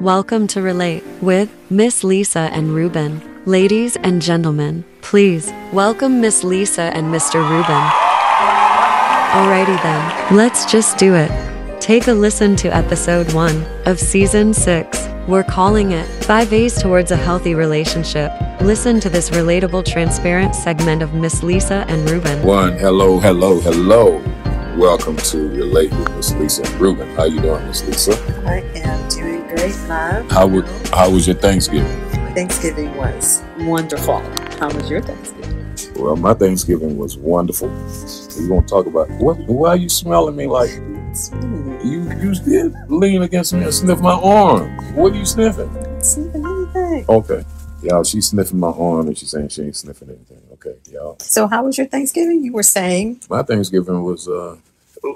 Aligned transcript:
Welcome 0.00 0.46
to 0.48 0.62
Relate 0.62 1.02
with 1.20 1.52
Miss 1.70 2.04
Lisa 2.04 2.50
and 2.52 2.72
Ruben. 2.72 3.20
Ladies 3.46 3.96
and 3.96 4.22
gentlemen, 4.22 4.84
please 5.00 5.52
welcome 5.72 6.20
Miss 6.20 6.44
Lisa 6.44 6.82
and 6.82 7.06
Mr. 7.12 7.42
Ruben. 7.42 7.82
Alrighty 9.34 9.82
then, 9.82 10.36
let's 10.36 10.70
just 10.70 10.98
do 10.98 11.16
it. 11.16 11.32
Take 11.80 12.06
a 12.06 12.12
listen 12.12 12.54
to 12.56 12.68
episode 12.72 13.32
1 13.32 13.66
of 13.86 13.98
season 13.98 14.54
6. 14.54 15.08
We're 15.26 15.42
calling 15.42 15.90
it 15.90 16.06
5 16.26 16.52
A's 16.52 16.80
Towards 16.80 17.10
a 17.10 17.16
Healthy 17.16 17.56
Relationship. 17.56 18.30
Listen 18.60 19.00
to 19.00 19.10
this 19.10 19.30
relatable, 19.30 19.84
transparent 19.84 20.54
segment 20.54 21.02
of 21.02 21.12
Miss 21.12 21.42
Lisa 21.42 21.84
and 21.88 22.08
Ruben. 22.08 22.40
One, 22.44 22.78
hello, 22.78 23.18
hello, 23.18 23.58
hello. 23.58 24.22
Welcome 24.76 25.16
to 25.16 25.48
Relate 25.48 25.90
with 25.90 26.14
Miss 26.14 26.32
Lisa 26.34 26.62
and 26.62 26.80
Ruben. 26.80 27.08
How 27.16 27.24
you 27.24 27.40
doing, 27.40 27.66
Miss 27.66 27.84
Lisa? 27.84 28.12
I 28.46 28.60
am 28.76 29.08
doing 29.08 29.37
How 29.58 30.46
was 30.46 30.88
how 30.90 31.10
was 31.10 31.26
your 31.26 31.34
Thanksgiving? 31.34 31.98
Thanksgiving 32.32 32.94
was 32.96 33.42
wonderful. 33.58 34.20
How 34.60 34.70
was 34.72 34.88
your 34.88 35.02
Thanksgiving? 35.02 35.74
Well, 35.96 36.14
my 36.14 36.32
Thanksgiving 36.32 36.96
was 36.96 37.16
wonderful. 37.16 37.68
We're 38.38 38.48
gonna 38.48 38.66
talk 38.68 38.86
about 38.86 39.10
what 39.18 39.36
why 39.48 39.70
are 39.70 39.76
you 39.76 39.88
smelling 39.88 40.36
me 40.36 40.46
like 40.46 40.70
you 41.84 42.08
you 42.20 42.34
did 42.36 42.72
lean 42.88 43.22
against 43.22 43.52
me 43.52 43.64
and 43.64 43.74
sniff 43.74 43.98
my 43.98 44.12
arm. 44.12 44.76
What 44.94 45.12
are 45.12 45.16
you 45.16 45.26
sniffing? 45.26 45.68
sniffing 46.04 46.46
anything. 46.46 47.04
Okay. 47.08 47.44
Y'all, 47.82 48.04
she's 48.04 48.28
sniffing 48.28 48.60
my 48.60 48.70
arm 48.70 49.08
and 49.08 49.18
she's 49.18 49.30
saying 49.32 49.48
she 49.48 49.62
ain't 49.62 49.76
sniffing 49.76 50.08
anything. 50.08 50.40
Okay, 50.52 50.76
y'all. 50.88 51.16
So, 51.18 51.48
how 51.48 51.64
was 51.64 51.76
your 51.76 51.88
Thanksgiving? 51.88 52.44
You 52.44 52.52
were 52.52 52.62
saying. 52.62 53.22
My 53.28 53.42
Thanksgiving 53.42 54.04
was 54.04 54.28
uh 54.28 54.56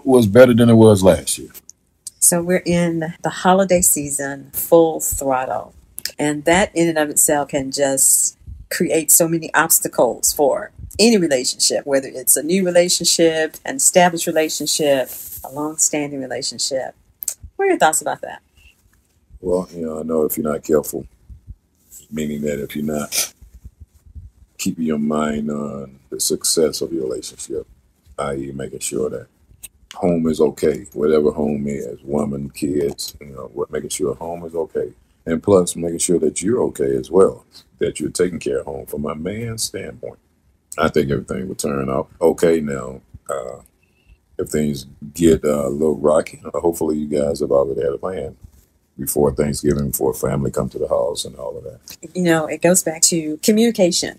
was 0.04 0.27
better 0.27 0.52
than 0.52 0.68
it 0.68 0.74
was 0.74 1.04
last 1.04 1.38
year. 1.38 1.51
So, 2.22 2.40
we're 2.40 2.62
in 2.64 3.14
the 3.22 3.30
holiday 3.30 3.80
season, 3.80 4.52
full 4.52 5.00
throttle. 5.00 5.74
And 6.20 6.45
that 6.45 6.70
in 6.72 6.88
and 6.88 6.96
of 6.96 7.10
itself 7.10 7.48
can 7.48 7.72
just 7.72 8.38
create 8.70 9.10
so 9.10 9.26
many 9.26 9.52
obstacles 9.54 10.32
for 10.32 10.70
any 11.01 11.16
relationship, 11.16 11.84
whether 11.84 12.06
it's 12.06 12.37
a 12.37 12.45
new 12.45 12.64
relationship, 12.64 13.56
an 13.64 13.74
established 13.74 14.29
relationship, 14.29 15.10
a 15.42 15.51
long 15.51 15.79
standing 15.79 16.20
relationship. 16.20 16.95
What 17.56 17.64
are 17.64 17.70
your 17.70 17.79
thoughts 17.79 18.01
about 18.01 18.20
that? 18.20 18.40
Well, 19.40 19.68
you 19.74 19.84
know, 19.84 19.98
I 19.98 20.04
know 20.04 20.23
if 20.23 20.38
you're 20.38 20.48
not 20.48 20.62
careful, 20.62 21.04
meaning 22.09 22.42
that 22.42 22.62
if 22.62 22.76
you're 22.76 22.84
not 22.84 23.34
keeping 24.59 24.84
your 24.84 25.01
mind 25.01 25.51
on 25.51 25.98
the 26.09 26.20
success 26.20 26.82
of 26.82 26.92
your 26.92 27.02
relationship, 27.02 27.66
i.e., 28.20 28.52
making 28.52 28.79
sure 28.79 29.10
that 29.10 29.26
home 29.95 30.26
is 30.26 30.40
okay, 30.40 30.87
whatever 30.93 31.30
home 31.30 31.66
is, 31.66 32.02
woman, 32.02 32.51
kids, 32.51 33.16
you 33.21 33.29
know, 33.29 33.51
what 33.52 33.71
making 33.71 33.90
sure 33.90 34.15
home 34.15 34.45
is 34.45 34.54
okay, 34.54 34.93
and 35.26 35.43
plus 35.43 35.76
making 35.76 35.98
sure 35.98 36.18
that 36.18 36.43
you're 36.43 36.62
okay 36.62 36.96
as 36.96 37.10
well, 37.10 37.45
that 37.79 38.01
you're 38.01 38.10
taking 38.10 38.38
care 38.38 38.60
of 38.60 38.66
home. 38.66 38.87
From 38.87 39.04
a 39.07 39.15
man's 39.15 39.65
standpoint, 39.65 40.18
I 40.79 40.88
think 40.88 41.10
everything 41.10 41.48
will 41.48 41.54
turn 41.54 41.90
out 41.90 42.09
okay 42.20 42.60
now. 42.60 43.01
Uh, 43.29 43.60
if 44.38 44.48
things 44.48 44.87
get 45.15 45.45
uh, 45.45 45.68
a 45.68 45.70
little 45.70 45.98
rocky, 45.98 46.43
hopefully 46.54 46.96
you 46.98 47.07
guys 47.07 47.40
have 47.40 47.51
already 47.52 47.82
had 47.82 47.93
a 47.93 47.98
plan 47.98 48.37
before 48.98 49.32
Thanksgiving, 49.35 49.90
before 49.90 50.15
family 50.15 50.51
come 50.51 50.68
to 50.70 50.79
the 50.79 50.88
house 50.88 51.24
and 51.24 51.37
all 51.37 51.57
of 51.57 51.65
that. 51.65 51.80
you 52.15 52.23
know 52.23 52.46
it 52.46 52.60
goes 52.63 52.82
back 52.82 53.02
to 53.02 53.37
communication 53.38 54.18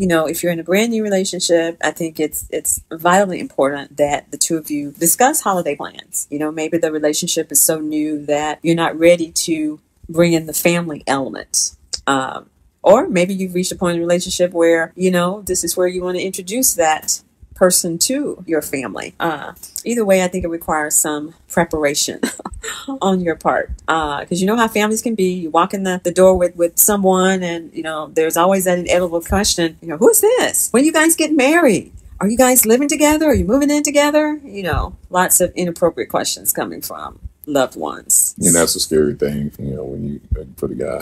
you 0.00 0.06
know 0.06 0.26
if 0.26 0.42
you're 0.42 0.50
in 0.50 0.58
a 0.58 0.64
brand 0.64 0.90
new 0.90 1.02
relationship 1.02 1.76
i 1.82 1.90
think 1.90 2.18
it's 2.18 2.48
it's 2.50 2.82
vitally 2.90 3.38
important 3.38 3.98
that 3.98 4.30
the 4.30 4.38
two 4.38 4.56
of 4.56 4.70
you 4.70 4.92
discuss 4.92 5.42
holiday 5.42 5.76
plans. 5.76 6.26
You 6.30 6.38
know 6.38 6.50
maybe 6.50 6.78
the 6.78 6.90
relationship 6.90 7.52
is 7.52 7.60
so 7.60 7.80
new 7.80 8.24
that 8.26 8.58
you're 8.62 8.74
not 8.74 8.98
ready 8.98 9.30
to 9.46 9.80
bring 10.08 10.32
in 10.32 10.46
the 10.46 10.52
family 10.52 11.02
element. 11.06 11.76
Um, 12.06 12.50
or 12.82 13.08
maybe 13.08 13.34
you've 13.34 13.54
reached 13.54 13.72
a 13.72 13.76
point 13.76 13.96
in 13.96 14.02
a 14.02 14.06
relationship 14.06 14.52
where 14.52 14.92
you 14.96 15.10
know 15.10 15.42
this 15.42 15.62
is 15.64 15.76
where 15.76 15.86
you 15.86 16.02
want 16.02 16.16
to 16.16 16.22
introduce 16.22 16.74
that 16.74 17.22
person 17.60 17.98
to 17.98 18.42
your 18.46 18.62
family. 18.62 19.14
Uh, 19.20 19.52
either 19.84 20.04
way 20.04 20.24
i 20.24 20.28
think 20.28 20.44
it 20.44 20.48
requires 20.48 20.94
some 20.94 21.34
preparation 21.48 22.18
on 23.02 23.20
your 23.20 23.36
part. 23.36 23.70
Because 23.86 24.40
you 24.40 24.46
know 24.46 24.56
how 24.56 24.66
families 24.66 25.02
can 25.02 25.14
be. 25.14 25.30
You 25.32 25.50
walk 25.50 25.74
in 25.74 25.82
the, 25.82 26.00
the 26.02 26.10
door 26.10 26.36
with, 26.36 26.56
with 26.56 26.78
someone 26.78 27.42
and 27.42 27.70
you 27.74 27.82
know 27.82 28.08
there's 28.14 28.38
always 28.38 28.64
that 28.64 28.78
inevitable 28.78 29.20
question 29.20 29.76
you 29.82 29.88
know 29.88 29.98
who's 29.98 30.20
this? 30.22 30.70
When 30.70 30.84
you 30.86 30.92
guys 30.92 31.14
get 31.14 31.32
married 31.32 31.92
are 32.20 32.28
you 32.28 32.36
guys 32.36 32.66
living 32.66 32.88
together? 32.88 33.26
Are 33.26 33.34
you 33.34 33.44
moving 33.44 33.70
in 33.70 33.82
together? 33.82 34.40
You 34.42 34.62
know 34.62 34.96
lots 35.10 35.40
of 35.42 35.52
inappropriate 35.54 36.08
questions 36.08 36.54
coming 36.54 36.80
from 36.80 37.18
loved 37.44 37.76
ones. 37.76 38.34
And 38.40 38.54
that's 38.54 38.74
a 38.74 38.80
scary 38.80 39.14
thing, 39.14 39.52
you 39.58 39.74
know, 39.74 39.84
when 39.84 40.02
you 40.08 40.20
for 40.56 40.68
the 40.68 40.78
guy, 40.88 41.00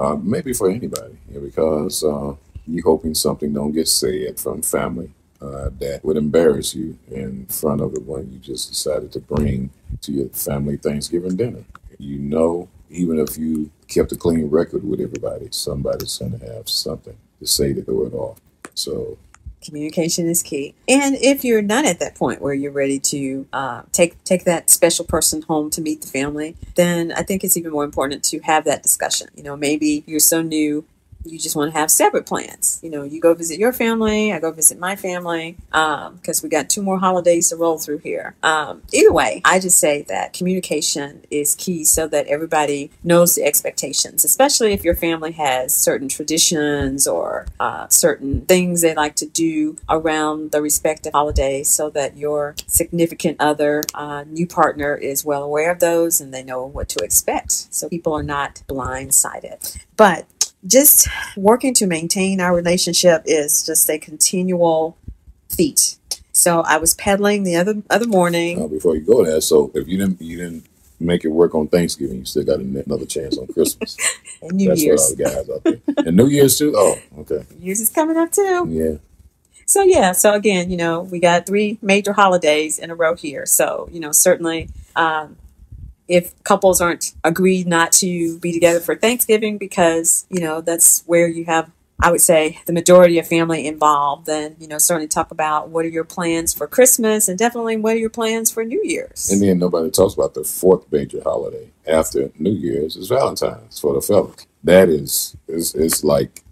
uh, 0.00 0.14
maybe 0.14 0.52
for 0.52 0.70
anybody, 0.70 1.18
you 1.28 1.34
know, 1.34 1.40
because 1.40 2.04
uh, 2.04 2.34
you 2.68 2.82
hoping 2.84 3.14
something 3.14 3.52
don't 3.52 3.72
get 3.72 3.88
said 3.88 4.38
from 4.38 4.62
family 4.62 5.10
uh, 5.40 5.70
that 5.78 6.00
would 6.04 6.16
embarrass 6.16 6.74
you 6.74 6.98
in 7.10 7.46
front 7.46 7.80
of 7.80 7.94
the 7.94 8.00
one 8.00 8.30
you 8.32 8.38
just 8.38 8.68
decided 8.68 9.12
to 9.12 9.20
bring 9.20 9.70
to 10.00 10.12
your 10.12 10.28
family 10.30 10.76
Thanksgiving 10.76 11.36
dinner. 11.36 11.64
You 11.98 12.18
know, 12.18 12.68
even 12.90 13.18
if 13.18 13.36
you 13.36 13.70
kept 13.88 14.12
a 14.12 14.16
clean 14.16 14.48
record 14.48 14.88
with 14.88 15.00
everybody, 15.00 15.48
somebody's 15.50 16.16
going 16.18 16.38
to 16.38 16.54
have 16.54 16.68
something 16.68 17.16
to 17.40 17.46
say 17.46 17.72
to 17.72 17.82
throw 17.82 18.06
it 18.06 18.14
off. 18.14 18.40
So 18.74 19.18
communication 19.62 20.28
is 20.28 20.42
key 20.42 20.74
and 20.88 21.16
if 21.16 21.44
you're 21.44 21.62
not 21.62 21.84
at 21.84 21.98
that 21.98 22.14
point 22.14 22.40
where 22.40 22.54
you're 22.54 22.70
ready 22.70 23.00
to 23.00 23.46
uh, 23.52 23.82
take 23.90 24.22
take 24.22 24.44
that 24.44 24.70
special 24.70 25.04
person 25.04 25.42
home 25.42 25.70
to 25.70 25.80
meet 25.80 26.02
the 26.02 26.06
family 26.06 26.54
then 26.76 27.10
i 27.12 27.22
think 27.22 27.42
it's 27.42 27.56
even 27.56 27.72
more 27.72 27.82
important 27.82 28.22
to 28.22 28.38
have 28.40 28.64
that 28.64 28.82
discussion 28.82 29.26
you 29.34 29.42
know 29.42 29.56
maybe 29.56 30.04
you're 30.06 30.20
so 30.20 30.40
new 30.40 30.84
you 31.26 31.38
just 31.38 31.56
want 31.56 31.72
to 31.72 31.78
have 31.78 31.90
separate 31.90 32.26
plans. 32.26 32.80
You 32.82 32.90
know 32.90 33.02
you 33.02 33.20
go 33.20 33.34
visit 33.34 33.58
your 33.58 33.72
family 33.72 34.32
i 34.32 34.38
go 34.38 34.50
visit 34.50 34.78
my 34.78 34.96
family 34.96 35.56
because 35.70 36.42
we 36.42 36.48
got 36.48 36.68
two 36.68 36.82
more 36.82 36.98
holidays 36.98 37.50
to 37.50 37.56
roll 37.56 37.78
through 37.78 37.98
here. 37.98 38.34
Um, 38.42 38.82
either 38.92 39.12
way 39.12 39.42
i 39.44 39.58
just 39.58 39.78
say 39.78 40.02
that 40.02 40.32
communication 40.32 41.24
is 41.30 41.54
key 41.54 41.84
so 41.84 42.06
that 42.08 42.26
everybody 42.26 42.90
knows 43.02 43.34
the 43.34 43.44
expectations 43.44 44.24
especially 44.24 44.72
if 44.72 44.84
your 44.84 44.94
family 44.94 45.32
has 45.32 45.74
certain 45.74 46.08
traditions 46.08 47.06
or 47.06 47.46
uh, 47.60 47.86
certain 47.88 48.42
things 48.42 48.80
they 48.80 48.94
like 48.94 49.16
to 49.16 49.26
do 49.26 49.76
around 49.88 50.52
the 50.52 50.62
respective 50.62 51.12
holidays 51.12 51.68
so 51.68 51.90
that 51.90 52.16
your 52.16 52.54
significant 52.66 53.36
other 53.40 53.82
uh, 53.94 54.24
new 54.26 54.46
partner 54.46 54.94
is 54.94 55.24
well 55.24 55.42
aware 55.42 55.70
of 55.70 55.80
those 55.80 56.20
and 56.20 56.32
they 56.32 56.42
know 56.42 56.64
what 56.64 56.88
to 56.90 57.04
expect. 57.04 57.52
So 57.52 57.88
people 57.88 58.12
are 58.14 58.22
not 58.22 58.62
blindsided. 58.68 59.78
But 59.96 60.26
just 60.66 61.08
working 61.36 61.74
to 61.74 61.86
maintain 61.86 62.40
our 62.40 62.54
relationship 62.54 63.22
is 63.24 63.64
just 63.64 63.88
a 63.90 63.98
continual 63.98 64.96
feat. 65.48 65.96
So 66.32 66.60
I 66.60 66.76
was 66.76 66.94
pedaling 66.94 67.44
the 67.44 67.56
other 67.56 67.82
other 67.88 68.06
morning. 68.06 68.62
uh, 68.62 68.66
before 68.66 68.94
you 68.94 69.00
go 69.02 69.24
there, 69.24 69.40
so 69.40 69.70
if 69.74 69.88
you 69.88 69.96
didn't 69.98 70.20
you 70.20 70.36
didn't 70.36 70.66
make 71.00 71.24
it 71.24 71.28
work 71.28 71.54
on 71.54 71.68
Thanksgiving, 71.68 72.18
you 72.18 72.24
still 72.24 72.44
got 72.44 72.60
another 72.60 73.06
chance 73.06 73.38
on 73.38 73.46
Christmas. 73.48 73.96
and 74.42 74.52
New 74.52 74.68
That's 74.68 74.82
Year's. 74.82 75.14
for 75.14 75.22
all 75.24 75.32
the 75.32 75.36
guys 75.36 75.50
out 75.50 75.64
there. 75.64 76.04
And 76.06 76.16
New 76.16 76.26
Year's 76.28 76.58
too. 76.58 76.72
Oh, 76.76 76.98
okay. 77.20 77.44
New 77.58 77.66
Year's 77.66 77.80
is 77.80 77.90
coming 77.90 78.16
up 78.16 78.32
too. 78.32 78.66
Yeah. 78.68 78.96
So 79.66 79.82
yeah, 79.82 80.12
so 80.12 80.32
again, 80.32 80.70
you 80.70 80.76
know, 80.76 81.00
we 81.00 81.18
got 81.18 81.44
three 81.46 81.78
major 81.82 82.12
holidays 82.12 82.78
in 82.78 82.90
a 82.90 82.94
row 82.94 83.14
here. 83.16 83.46
So, 83.46 83.88
you 83.90 83.98
know, 83.98 84.12
certainly 84.12 84.68
um, 84.94 85.36
if 86.08 86.42
couples 86.44 86.80
aren't 86.80 87.14
agreed 87.24 87.66
not 87.66 87.92
to 87.92 88.38
be 88.38 88.52
together 88.52 88.80
for 88.80 88.94
Thanksgiving 88.94 89.58
because, 89.58 90.26
you 90.30 90.40
know, 90.40 90.60
that's 90.60 91.02
where 91.06 91.28
you 91.28 91.44
have 91.46 91.70
I 91.98 92.10
would 92.10 92.20
say 92.20 92.60
the 92.66 92.74
majority 92.74 93.18
of 93.18 93.26
family 93.26 93.66
involved, 93.66 94.26
then, 94.26 94.56
you 94.60 94.68
know, 94.68 94.76
certainly 94.76 95.08
talk 95.08 95.30
about 95.30 95.70
what 95.70 95.86
are 95.86 95.88
your 95.88 96.04
plans 96.04 96.52
for 96.52 96.66
Christmas 96.66 97.26
and 97.26 97.38
definitely 97.38 97.78
what 97.78 97.94
are 97.94 97.98
your 97.98 98.10
plans 98.10 98.50
for 98.50 98.64
New 98.64 98.82
Year's. 98.84 99.30
And 99.30 99.40
then 99.40 99.58
nobody 99.58 99.90
talks 99.90 100.12
about 100.12 100.34
the 100.34 100.44
fourth 100.44 100.90
major 100.92 101.22
holiday 101.22 101.70
after 101.86 102.30
New 102.38 102.52
Year's 102.52 102.96
is 102.96 103.08
Valentine's 103.08 103.78
for 103.78 103.94
the 103.94 104.02
fellas. 104.02 104.46
That 104.62 104.88
is 104.88 105.36
is 105.48 105.74
it's 105.74 106.04
like 106.04 106.42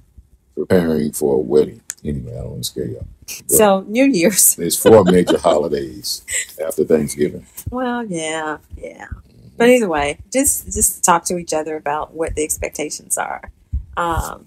preparing 0.56 1.12
for 1.12 1.34
a 1.34 1.38
wedding. 1.38 1.82
Anyway, 2.02 2.32
I 2.32 2.36
don't 2.36 2.50
want 2.50 2.64
to 2.64 2.70
scare 2.70 2.86
y'all. 2.86 3.06
But 3.26 3.50
so 3.50 3.80
New 3.82 4.04
Year's. 4.04 4.54
there's 4.56 4.80
four 4.80 5.04
major 5.10 5.38
holidays 5.38 6.24
after 6.64 6.84
Thanksgiving. 6.84 7.46
Well, 7.70 8.06
yeah, 8.06 8.58
yeah. 8.76 9.08
But 9.56 9.68
either 9.68 9.88
way, 9.88 10.18
just 10.32 10.64
just 10.66 11.04
talk 11.04 11.24
to 11.26 11.38
each 11.38 11.52
other 11.52 11.76
about 11.76 12.14
what 12.14 12.34
the 12.34 12.42
expectations 12.42 13.16
are. 13.16 13.50
Um, 13.96 14.46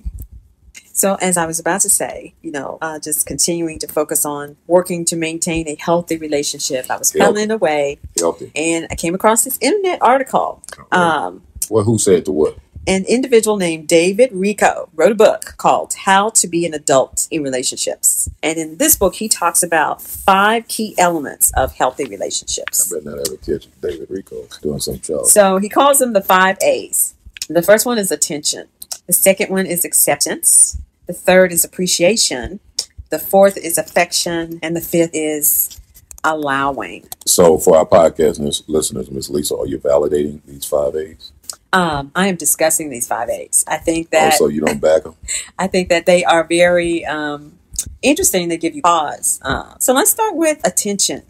so, 0.98 1.16
as 1.22 1.38
I 1.38 1.46
was 1.46 1.60
about 1.60 1.82
to 1.82 1.90
say, 1.90 2.34
you 2.42 2.52
know, 2.52 2.80
uh, 2.82 3.00
just 3.00 3.28
continuing 3.28 3.78
to 3.80 3.88
focus 3.88 4.26
on 4.26 4.58
working 4.66 5.06
to 5.06 5.16
maintain 5.16 5.68
a 5.68 5.76
healthy 5.76 6.18
relationship. 6.18 6.90
I 6.90 6.98
was 6.98 7.12
pedaling 7.12 7.52
away, 7.52 8.00
Healthy. 8.18 8.52
and 8.56 8.88
I 8.90 8.96
came 8.96 9.14
across 9.14 9.44
this 9.44 9.60
internet 9.62 10.02
article. 10.02 10.64
Um, 10.92 11.44
well, 11.70 11.84
who 11.84 12.00
said 12.00 12.26
to 12.26 12.32
what? 12.32 12.58
An 12.88 13.04
individual 13.04 13.58
named 13.58 13.90
David 13.90 14.32
Richo 14.32 14.88
wrote 14.96 15.12
a 15.12 15.16
book 15.16 15.56
called 15.58 15.94
How 16.06 16.30
to 16.30 16.48
Be 16.48 16.66
an 16.66 16.74
Adult 16.74 17.28
in 17.30 17.44
Relationships. 17.44 18.30
And 18.42 18.58
in 18.58 18.78
this 18.78 18.96
book, 18.96 19.16
he 19.16 19.28
talks 19.28 19.62
about 19.62 20.02
five 20.02 20.70
key 20.70 20.96
elements 20.98 21.52
of 21.58 21.76
healthy 21.76 22.06
relationships. 22.06 22.90
I 22.90 23.00
better 23.00 23.18
not 23.18 23.28
ever 23.28 23.36
catch 23.36 23.68
David 23.82 24.08
Richo 24.08 24.62
doing 24.62 24.80
some 24.80 25.02
show. 25.02 25.24
So 25.24 25.58
he 25.58 25.68
calls 25.68 26.00
them 26.00 26.14
the 26.14 26.22
five 26.22 26.58
A's 26.64 27.14
The 27.50 27.62
first 27.62 27.86
one 27.86 27.98
is 27.98 28.10
attention. 28.10 28.70
The 29.06 29.12
second 29.12 29.52
one 29.52 29.66
is 29.66 29.84
acceptance. 29.84 30.78
The 31.08 31.14
third 31.14 31.52
is 31.52 31.66
appreciation. 31.66 32.62
The 33.10 33.20
fourth 33.20 33.58
is 33.58 33.78
affection. 33.78 34.62
And 34.64 34.78
the 34.78 34.82
fifth 34.82 35.12
is 35.12 35.78
allowing. 36.24 37.10
So 37.26 37.58
for 37.58 37.76
our 37.76 37.86
podcast 37.86 38.40
listeners, 38.70 39.12
Miss 39.12 39.30
Lisa, 39.30 39.58
are 39.58 39.68
you 39.68 39.78
validating 39.78 40.42
these 40.46 40.64
five 40.64 40.96
A's? 40.96 41.34
Um, 41.74 42.12
I 42.16 42.28
am 42.28 42.36
discussing 42.36 42.90
these 42.90 43.08
five 43.08 43.30
A's. 43.30 43.66
I 43.68 43.78
think 43.78 44.10
that 44.12 44.34
Also, 44.34 44.48
you 44.48 44.62
don't 44.62 44.80
back 44.80 45.04
them. 45.04 45.16
I 45.60 45.68
think 45.68 45.90
that 45.90 46.06
they 46.06 46.24
are 46.24 46.44
very 46.44 47.06
um, 47.06 47.58
interesting. 48.02 48.48
They 48.48 48.58
give 48.58 48.76
you 48.76 48.82
pause. 48.82 49.40
Uh, 49.44 49.78
so 49.80 49.94
let's 49.94 50.10
start 50.10 50.36
with 50.36 50.66
attention. 50.66 51.24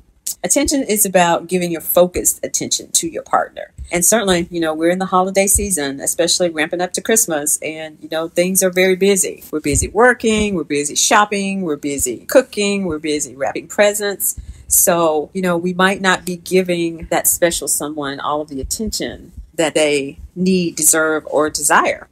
Attention 0.44 0.84
is 0.84 1.06
about 1.06 1.48
giving 1.48 1.72
your 1.72 1.82
focused 1.82 2.46
attention 2.46 2.92
to 2.92 3.08
your 3.08 3.24
partner. 3.24 3.74
And 3.92 4.06
certainly, 4.06 4.48
you 4.52 4.60
know, 4.60 4.74
we're 4.74 4.92
in 4.92 5.00
the 5.00 5.06
holiday 5.08 5.48
season, 5.48 6.00
especially 6.00 6.50
ramping 6.50 6.82
up 6.82 6.94
to 6.94 7.02
Christmas, 7.02 7.58
and, 7.62 7.98
you 8.02 8.10
know, 8.12 8.28
things 8.28 8.62
are 8.62 8.70
very 8.70 8.96
busy. 8.96 9.44
We're 9.52 9.62
busy 9.62 9.88
working, 9.88 10.54
we're 10.54 10.64
busy 10.64 10.96
shopping, 10.96 11.62
we're 11.62 11.78
busy 11.78 12.26
cooking, 12.26 12.86
we're 12.86 13.00
busy 13.00 13.36
wrapping 13.36 13.68
presents. 13.68 14.40
So, 14.68 15.32
you 15.34 15.42
know, 15.42 15.58
we 15.58 15.74
might 15.74 16.02
not 16.02 16.26
be 16.26 16.38
giving 16.38 17.08
that 17.10 17.26
special 17.26 17.68
someone 17.68 18.20
all 18.20 18.42
of 18.42 18.50
the 18.50 18.62
attention 18.62 19.32
that 19.58 19.74
they 19.76 20.20
need, 20.36 20.76
deserve, 20.76 21.24
or 21.30 21.50
desire. 21.50 22.08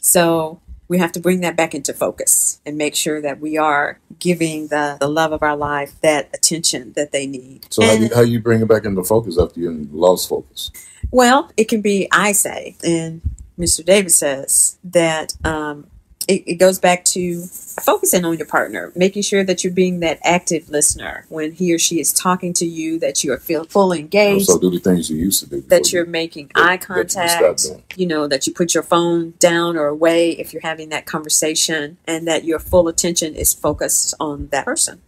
So 0.00 0.60
we 0.88 0.98
have 0.98 1.12
to 1.12 1.20
bring 1.20 1.40
that 1.42 1.56
back 1.56 1.74
into 1.74 1.92
focus 1.92 2.60
and 2.66 2.76
make 2.76 2.96
sure 2.96 3.20
that 3.20 3.40
we 3.40 3.56
are 3.56 4.00
giving 4.18 4.68
the, 4.68 4.96
the 4.98 5.06
love 5.08 5.32
of 5.32 5.42
our 5.42 5.56
life 5.56 5.92
that 6.00 6.30
attention 6.34 6.92
that 6.94 7.12
they 7.12 7.26
need. 7.26 7.66
So 7.70 7.82
how 7.82 7.92
And- 7.92 8.02
you, 8.04 8.14
how 8.14 8.22
you 8.22 8.40
bring 8.40 8.62
it 8.62 8.68
back 8.68 8.84
into 8.84 9.04
focus 9.04 9.38
after 9.38 9.60
you 9.60 9.88
lost 9.92 10.28
focus? 10.28 10.70
well, 11.12 11.50
it 11.56 11.64
can 11.68 11.80
be 11.80 12.08
I 12.12 12.32
say, 12.32 12.76
and 12.84 13.20
Mr. 13.58 13.84
David 13.84 14.10
says 14.12 14.78
that 14.84 15.34
um, 15.44 15.86
it, 16.30 16.42
it 16.46 16.54
goes 16.56 16.78
back 16.78 17.04
to 17.06 17.42
focusing 17.82 18.24
on 18.24 18.36
your 18.36 18.46
partner, 18.46 18.92
making 18.94 19.22
sure 19.22 19.42
that 19.44 19.64
you're 19.64 19.72
being 19.72 20.00
that 20.00 20.18
active 20.22 20.68
listener 20.70 21.24
when 21.28 21.52
he 21.52 21.74
or 21.74 21.78
she 21.78 21.98
is 21.98 22.12
talking 22.12 22.52
to 22.54 22.66
you, 22.66 22.98
that 23.00 23.24
you 23.24 23.32
are 23.32 23.38
feel 23.38 23.64
fully 23.64 24.00
engaged, 24.00 24.46
So 24.46 24.58
do 24.58 24.70
the 24.70 24.78
things 24.78 25.10
you 25.10 25.16
used 25.16 25.40
to 25.44 25.50
do. 25.50 25.60
that 25.62 25.92
you're 25.92 26.04
you- 26.04 26.10
making 26.10 26.50
that- 26.54 26.62
eye 26.62 26.76
that 26.76 27.14
you 27.14 27.20
contact, 27.20 27.66
you 27.96 28.06
know, 28.06 28.26
that 28.28 28.46
you 28.46 28.52
put 28.52 28.74
your 28.74 28.82
phone 28.82 29.34
down 29.38 29.76
or 29.76 29.86
away 29.88 30.30
if 30.32 30.52
you're 30.52 30.62
having 30.62 30.88
that 30.90 31.06
conversation, 31.06 31.96
and 32.06 32.26
that 32.28 32.44
your 32.44 32.58
full 32.58 32.86
attention 32.88 33.34
is 33.34 33.52
focused 33.52 34.14
on 34.20 34.48
that 34.52 34.64
person. 34.64 35.00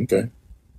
Okay. 0.00 0.28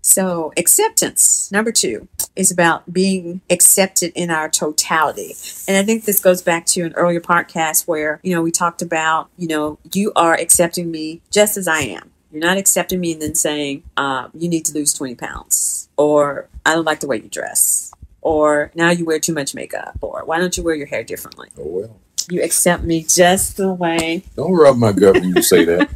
So, 0.01 0.53
acceptance, 0.57 1.51
number 1.51 1.71
two, 1.71 2.07
is 2.35 2.51
about 2.51 2.91
being 2.91 3.41
accepted 3.49 4.11
in 4.15 4.31
our 4.31 4.49
totality. 4.49 5.35
And 5.67 5.77
I 5.77 5.83
think 5.83 6.05
this 6.05 6.19
goes 6.19 6.41
back 6.41 6.65
to 6.67 6.83
an 6.83 6.93
earlier 6.93 7.19
podcast 7.19 7.87
where, 7.87 8.19
you 8.23 8.33
know, 8.33 8.41
we 8.41 8.51
talked 8.51 8.81
about, 8.81 9.29
you 9.37 9.47
know, 9.47 9.77
you 9.93 10.13
are 10.15 10.33
accepting 10.33 10.89
me 10.89 11.21
just 11.31 11.57
as 11.57 11.67
I 11.67 11.79
am. 11.81 12.11
You're 12.31 12.41
not 12.41 12.57
accepting 12.57 12.99
me 12.99 13.13
and 13.13 13.21
then 13.21 13.35
saying, 13.35 13.83
uh, 13.97 14.29
you 14.33 14.47
need 14.47 14.65
to 14.65 14.73
lose 14.73 14.93
20 14.93 15.15
pounds, 15.15 15.89
or 15.97 16.47
I 16.65 16.75
don't 16.75 16.85
like 16.85 16.99
the 16.99 17.07
way 17.07 17.17
you 17.17 17.29
dress, 17.29 17.91
or 18.21 18.71
now 18.75 18.91
you 18.91 19.03
wear 19.03 19.19
too 19.19 19.33
much 19.33 19.55
makeup, 19.55 19.97
or 20.01 20.23
why 20.25 20.37
don't 20.39 20.55
you 20.55 20.63
wear 20.63 20.75
your 20.75 20.87
hair 20.87 21.03
differently? 21.03 21.49
Oh 21.57 21.63
well. 21.65 21.99
You 22.29 22.43
accept 22.43 22.83
me 22.83 23.03
just 23.03 23.57
the 23.57 23.73
way 23.73 24.23
Don't 24.35 24.53
rub 24.53 24.77
my 24.77 24.91
gut 24.91 25.15
when 25.15 25.29
you 25.35 25.41
say 25.41 25.65
that. 25.65 25.89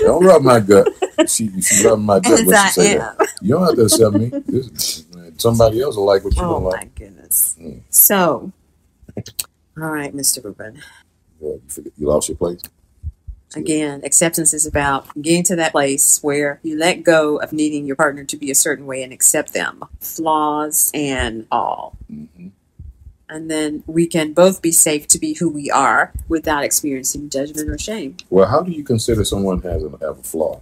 don't 0.00 0.24
rub 0.24 0.42
my 0.42 0.60
gut. 0.60 0.88
She, 1.28 1.60
she 1.60 1.82
my 1.82 2.20
gut 2.20 2.32
as 2.32 2.44
when 2.44 2.54
I 2.56 2.66
she 2.68 2.72
say 2.72 2.96
that. 2.96 3.16
You 3.42 3.54
don't 3.54 3.66
have 3.66 3.74
to 3.74 3.82
accept 3.82 4.14
me. 4.14 4.28
This, 4.46 5.04
somebody 5.38 5.82
else 5.82 5.96
will 5.96 6.04
like 6.04 6.22
what 6.24 6.34
you 6.36 6.42
Oh 6.42 6.60
don't 6.60 6.64
my 6.64 6.88
goodness. 6.94 7.56
Mm. 7.60 7.80
So, 7.90 8.52
all 9.16 9.88
right, 9.90 10.14
Mr. 10.14 10.44
Ruben. 10.44 10.80
Yeah, 11.40 11.48
you, 11.48 11.62
forget, 11.66 11.92
you 11.98 12.06
lost 12.06 12.28
your 12.28 12.36
place. 12.36 12.62
Again, 13.56 14.02
acceptance 14.04 14.54
is 14.54 14.66
about 14.66 15.08
getting 15.20 15.42
to 15.44 15.56
that 15.56 15.72
place 15.72 16.22
where 16.22 16.60
you 16.62 16.78
let 16.78 17.02
go 17.02 17.38
of 17.38 17.52
needing 17.52 17.84
your 17.84 17.96
partner 17.96 18.22
to 18.24 18.36
be 18.36 18.50
a 18.52 18.54
certain 18.54 18.86
way 18.86 19.02
and 19.02 19.12
accept 19.12 19.52
them, 19.52 19.84
flaws 20.00 20.90
and 20.94 21.46
all. 21.50 21.96
hmm 22.08 22.48
And 23.30 23.48
then 23.48 23.84
we 23.86 24.08
can 24.08 24.32
both 24.32 24.60
be 24.60 24.72
safe 24.72 25.06
to 25.06 25.18
be 25.18 25.34
who 25.34 25.48
we 25.48 25.70
are 25.70 26.12
without 26.28 26.64
experiencing 26.64 27.30
judgment 27.30 27.70
or 27.70 27.78
shame. 27.78 28.16
Well, 28.28 28.48
how 28.48 28.60
do 28.60 28.72
you 28.72 28.82
consider 28.82 29.24
someone 29.24 29.62
has 29.62 29.84
a, 29.84 29.90
have 30.04 30.18
a 30.18 30.22
flaw? 30.22 30.60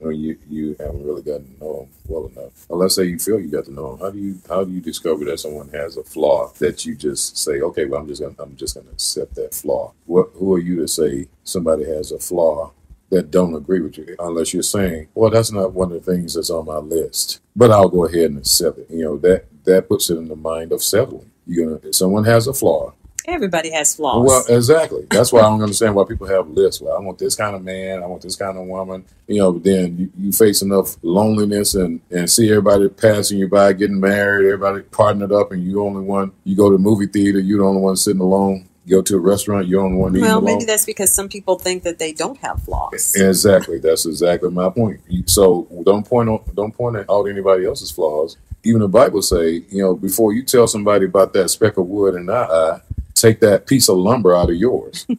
Or 0.00 0.12
you 0.12 0.38
you 0.48 0.74
haven't 0.78 1.04
really 1.04 1.22
gotten 1.22 1.52
to 1.52 1.60
know 1.60 1.80
them 1.80 1.88
well 2.06 2.30
enough. 2.34 2.64
Or 2.70 2.78
let's 2.78 2.94
say 2.94 3.04
you 3.04 3.18
feel 3.18 3.38
you 3.40 3.48
got 3.48 3.66
to 3.66 3.72
know 3.72 3.96
them. 3.96 4.00
How 4.00 4.10
do 4.10 4.18
you 4.18 4.38
how 4.48 4.64
do 4.64 4.72
you 4.72 4.80
discover 4.80 5.24
that 5.26 5.40
someone 5.40 5.68
has 5.70 5.98
a 5.98 6.04
flaw 6.04 6.50
that 6.60 6.86
you 6.86 6.94
just 6.94 7.36
say, 7.36 7.60
okay, 7.60 7.84
well, 7.84 8.00
I'm 8.00 8.08
just 8.08 8.22
gonna 8.22 8.34
I'm 8.38 8.56
just 8.56 8.76
gonna 8.76 8.90
accept 8.90 9.34
that 9.34 9.54
flaw. 9.54 9.92
What 10.06 10.30
who 10.34 10.54
are 10.54 10.60
you 10.60 10.76
to 10.76 10.88
say 10.88 11.28
somebody 11.44 11.84
has 11.84 12.10
a 12.10 12.18
flaw 12.18 12.72
that 13.10 13.30
don't 13.30 13.54
agree 13.54 13.80
with 13.80 13.98
you? 13.98 14.16
Unless 14.18 14.52
you're 14.54 14.62
saying, 14.62 15.08
well, 15.14 15.30
that's 15.30 15.52
not 15.52 15.72
one 15.72 15.92
of 15.92 16.04
the 16.04 16.12
things 16.12 16.34
that's 16.34 16.50
on 16.50 16.66
my 16.66 16.78
list, 16.78 17.40
but 17.56 17.70
I'll 17.70 17.88
go 17.88 18.06
ahead 18.06 18.30
and 18.30 18.38
accept 18.38 18.78
it. 18.78 18.86
You 18.90 19.04
know 19.04 19.16
that 19.18 19.46
that 19.64 19.88
puts 19.88 20.10
it 20.10 20.16
in 20.16 20.28
the 20.28 20.36
mind 20.36 20.72
of 20.72 20.82
settling. 20.82 21.30
You 21.46 21.66
know, 21.66 21.80
if 21.82 21.94
someone 21.94 22.24
has 22.24 22.46
a 22.46 22.54
flaw, 22.54 22.92
Everybody 23.28 23.70
has 23.72 23.94
flaws. 23.94 24.26
well, 24.26 24.56
exactly. 24.56 25.06
That's 25.10 25.30
why 25.34 25.40
I 25.40 25.42
don't 25.42 25.60
understand 25.60 25.94
why 25.94 26.04
people 26.04 26.26
have 26.28 26.48
lists. 26.48 26.80
Well, 26.80 26.96
I 26.96 27.00
want 27.00 27.18
this 27.18 27.36
kind 27.36 27.54
of 27.54 27.62
man. 27.62 28.02
I 28.02 28.06
want 28.06 28.22
this 28.22 28.36
kind 28.36 28.56
of 28.56 28.64
woman. 28.64 29.04
You 29.26 29.40
know, 29.40 29.58
then 29.58 29.98
you, 29.98 30.10
you 30.16 30.32
face 30.32 30.62
enough 30.62 30.96
loneliness 31.02 31.74
and, 31.74 32.00
and 32.10 32.30
see 32.30 32.48
everybody 32.48 32.88
passing 32.88 33.38
you 33.38 33.46
by, 33.46 33.74
getting 33.74 34.00
married, 34.00 34.46
everybody 34.46 34.80
partnered 34.80 35.30
up, 35.32 35.52
and 35.52 35.62
you 35.62 35.82
only 35.82 36.00
one. 36.00 36.32
You 36.44 36.56
go 36.56 36.70
to 36.70 36.78
the 36.78 36.82
movie 36.82 37.06
theater, 37.06 37.38
you're 37.38 37.58
the 37.58 37.66
only 37.66 37.82
one 37.82 37.96
sitting 37.96 38.22
alone. 38.22 38.66
You 38.88 38.96
go 38.96 39.02
to 39.02 39.16
a 39.16 39.20
restaurant, 39.20 39.68
you're 39.68 39.82
the 39.82 39.86
only 39.86 39.98
one 39.98 40.12
eating 40.12 40.22
well, 40.22 40.38
alone. 40.38 40.44
maybe 40.46 40.64
that's 40.64 40.86
because 40.86 41.12
some 41.12 41.28
people 41.28 41.58
think 41.58 41.82
that 41.82 41.98
they 41.98 42.12
don't 42.12 42.38
have 42.38 42.62
flaws. 42.62 43.14
Exactly. 43.14 43.78
That's 43.78 44.06
exactly 44.06 44.50
my 44.50 44.70
point. 44.70 45.00
So 45.26 45.68
don't 45.84 46.06
point 46.06 46.30
on, 46.30 46.40
don't 46.54 46.72
point 46.74 46.96
out 47.08 47.26
anybody 47.26 47.66
else's 47.66 47.90
flaws. 47.90 48.38
Even 48.64 48.80
the 48.80 48.88
Bible 48.88 49.20
say, 49.20 49.62
you 49.68 49.82
know, 49.82 49.94
before 49.94 50.32
you 50.32 50.42
tell 50.42 50.66
somebody 50.66 51.04
about 51.04 51.34
that 51.34 51.50
speck 51.50 51.76
of 51.76 51.86
wood 51.86 52.14
in 52.14 52.26
their 52.26 52.50
eye, 52.50 52.80
take 53.14 53.40
that 53.40 53.66
piece 53.66 53.90
of 53.90 53.98
lumber 53.98 54.34
out 54.34 54.48
of 54.48 54.56
yours. 54.56 55.06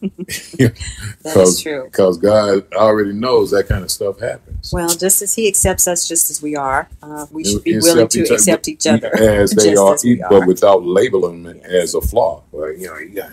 That 1.22 1.36
is 1.36 1.62
true. 1.62 1.84
Because 1.84 2.18
God 2.18 2.72
already 2.74 3.12
knows 3.12 3.50
that 3.52 3.68
kind 3.68 3.84
of 3.84 3.90
stuff 3.90 4.18
happens. 4.18 4.72
Well, 4.72 4.88
just 4.88 5.22
as 5.22 5.34
He 5.34 5.46
accepts 5.46 5.86
us 5.86 6.08
just 6.08 6.28
as 6.30 6.42
we 6.42 6.56
are, 6.56 6.88
uh, 7.02 7.26
we 7.30 7.44
should 7.44 7.62
be 7.62 7.78
willing 7.78 8.08
to 8.08 8.22
accept 8.22 8.66
each 8.68 8.86
other 8.86 9.14
as 9.16 9.50
they 9.52 9.76
are, 9.76 9.94
as 9.94 10.02
we 10.04 10.22
but 10.28 10.46
without 10.46 10.82
labeling 10.84 11.46
it 11.46 11.58
Yes. 11.62 11.82
as 11.84 11.94
a 11.94 12.00
flaw. 12.00 12.42
You 12.52 12.86
know, 12.86 12.98
you 12.98 13.10
got, 13.10 13.30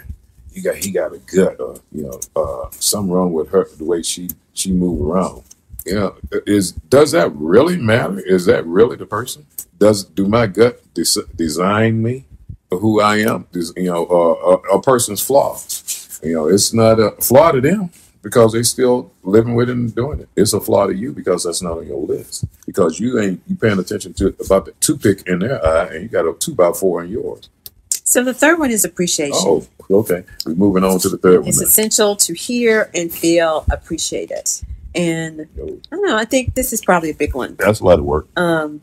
you 0.58 0.64
got, 0.64 0.76
he 0.76 0.92
got 0.92 1.14
a 1.14 1.20
gut, 1.20 1.60
or 1.60 1.76
you 1.92 2.04
know, 2.04 2.20
uh, 2.36 2.70
something 2.72 3.12
wrong 3.12 3.32
with 3.32 3.50
her 3.50 3.68
the 3.78 3.86
way 3.86 4.02
she 4.02 4.30
she 4.54 4.72
move 4.72 5.08
around. 5.08 5.44
You 5.86 5.96
know, 5.96 6.16
is 6.46 6.72
does 6.72 7.12
that 7.12 7.32
really 7.36 7.78
matter? 7.78 8.20
Is 8.20 8.46
that 8.48 8.66
really 8.66 8.96
the 8.98 9.06
person? 9.06 9.46
Does 9.78 10.04
do 10.04 10.28
my 10.28 10.48
gut 10.48 10.82
des- 10.96 11.28
design 11.36 12.02
me 12.02 12.26
for 12.70 12.80
who 12.80 13.00
I 13.00 13.18
am? 13.18 13.48
Does, 13.52 13.72
you 13.78 13.84
know, 13.84 14.06
uh, 14.08 14.74
a, 14.74 14.78
a 14.78 14.82
person's 14.82 15.22
flaws. 15.22 16.20
You 16.24 16.34
know, 16.34 16.48
it's 16.48 16.74
not 16.74 17.00
a 17.00 17.12
flaw 17.22 17.52
to 17.52 17.62
them 17.62 17.92
because 18.24 18.54
they 18.54 18.64
still 18.64 19.12
living 19.24 19.54
with 19.54 19.70
it 19.70 19.78
and 19.78 19.94
doing 19.94 20.20
it. 20.20 20.30
It's 20.36 20.54
a 20.54 20.60
flaw 20.60 20.88
to 20.88 20.96
you 20.96 21.14
because 21.14 21.44
that's 21.44 21.62
not 21.62 21.78
on 21.78 21.88
your 21.88 22.02
list. 22.02 22.46
Because 22.66 23.00
you 23.00 23.20
ain't 23.20 23.42
you 23.48 23.56
paying 23.56 23.78
attention 23.78 24.14
to 24.16 24.28
it 24.30 24.36
about 24.44 24.66
the 24.66 24.72
toothpick 24.82 25.28
in 25.28 25.40
their 25.40 25.64
eye 25.64 25.94
and 25.94 26.02
you 26.04 26.10
got 26.10 26.28
a 26.28 26.34
two 26.34 26.56
by 26.56 26.72
four 26.72 27.04
in 27.04 27.12
yours. 27.12 27.50
So 28.08 28.24
the 28.24 28.34
third 28.34 28.58
one 28.58 28.72
is 28.72 28.86
appreciation. 28.86 29.36
Oh, 29.42 29.68
okay. 29.92 30.24
We're 30.46 30.56
moving 30.56 30.86
on 30.86 30.98
to 31.00 31.10
the 31.10 31.18
third 31.18 31.40
one. 31.42 31.50
It's 31.50 31.60
essential 31.60 32.16
to 32.16 32.34
hear 32.34 32.90
and 32.96 33.12
feel 33.14 33.66
appreciated. 33.70 34.50
And 34.96 35.42
I 35.42 35.56
don't 35.92 36.08
know, 36.08 36.16
I 36.16 36.24
think 36.24 36.56
this 36.56 36.72
is 36.72 36.82
probably 36.82 37.10
a 37.10 37.14
big 37.14 37.36
one. 37.36 37.58
That's 37.60 37.82
a 37.82 37.84
lot 37.84 38.00
of 38.00 38.06
work. 38.06 38.30
Um, 38.38 38.80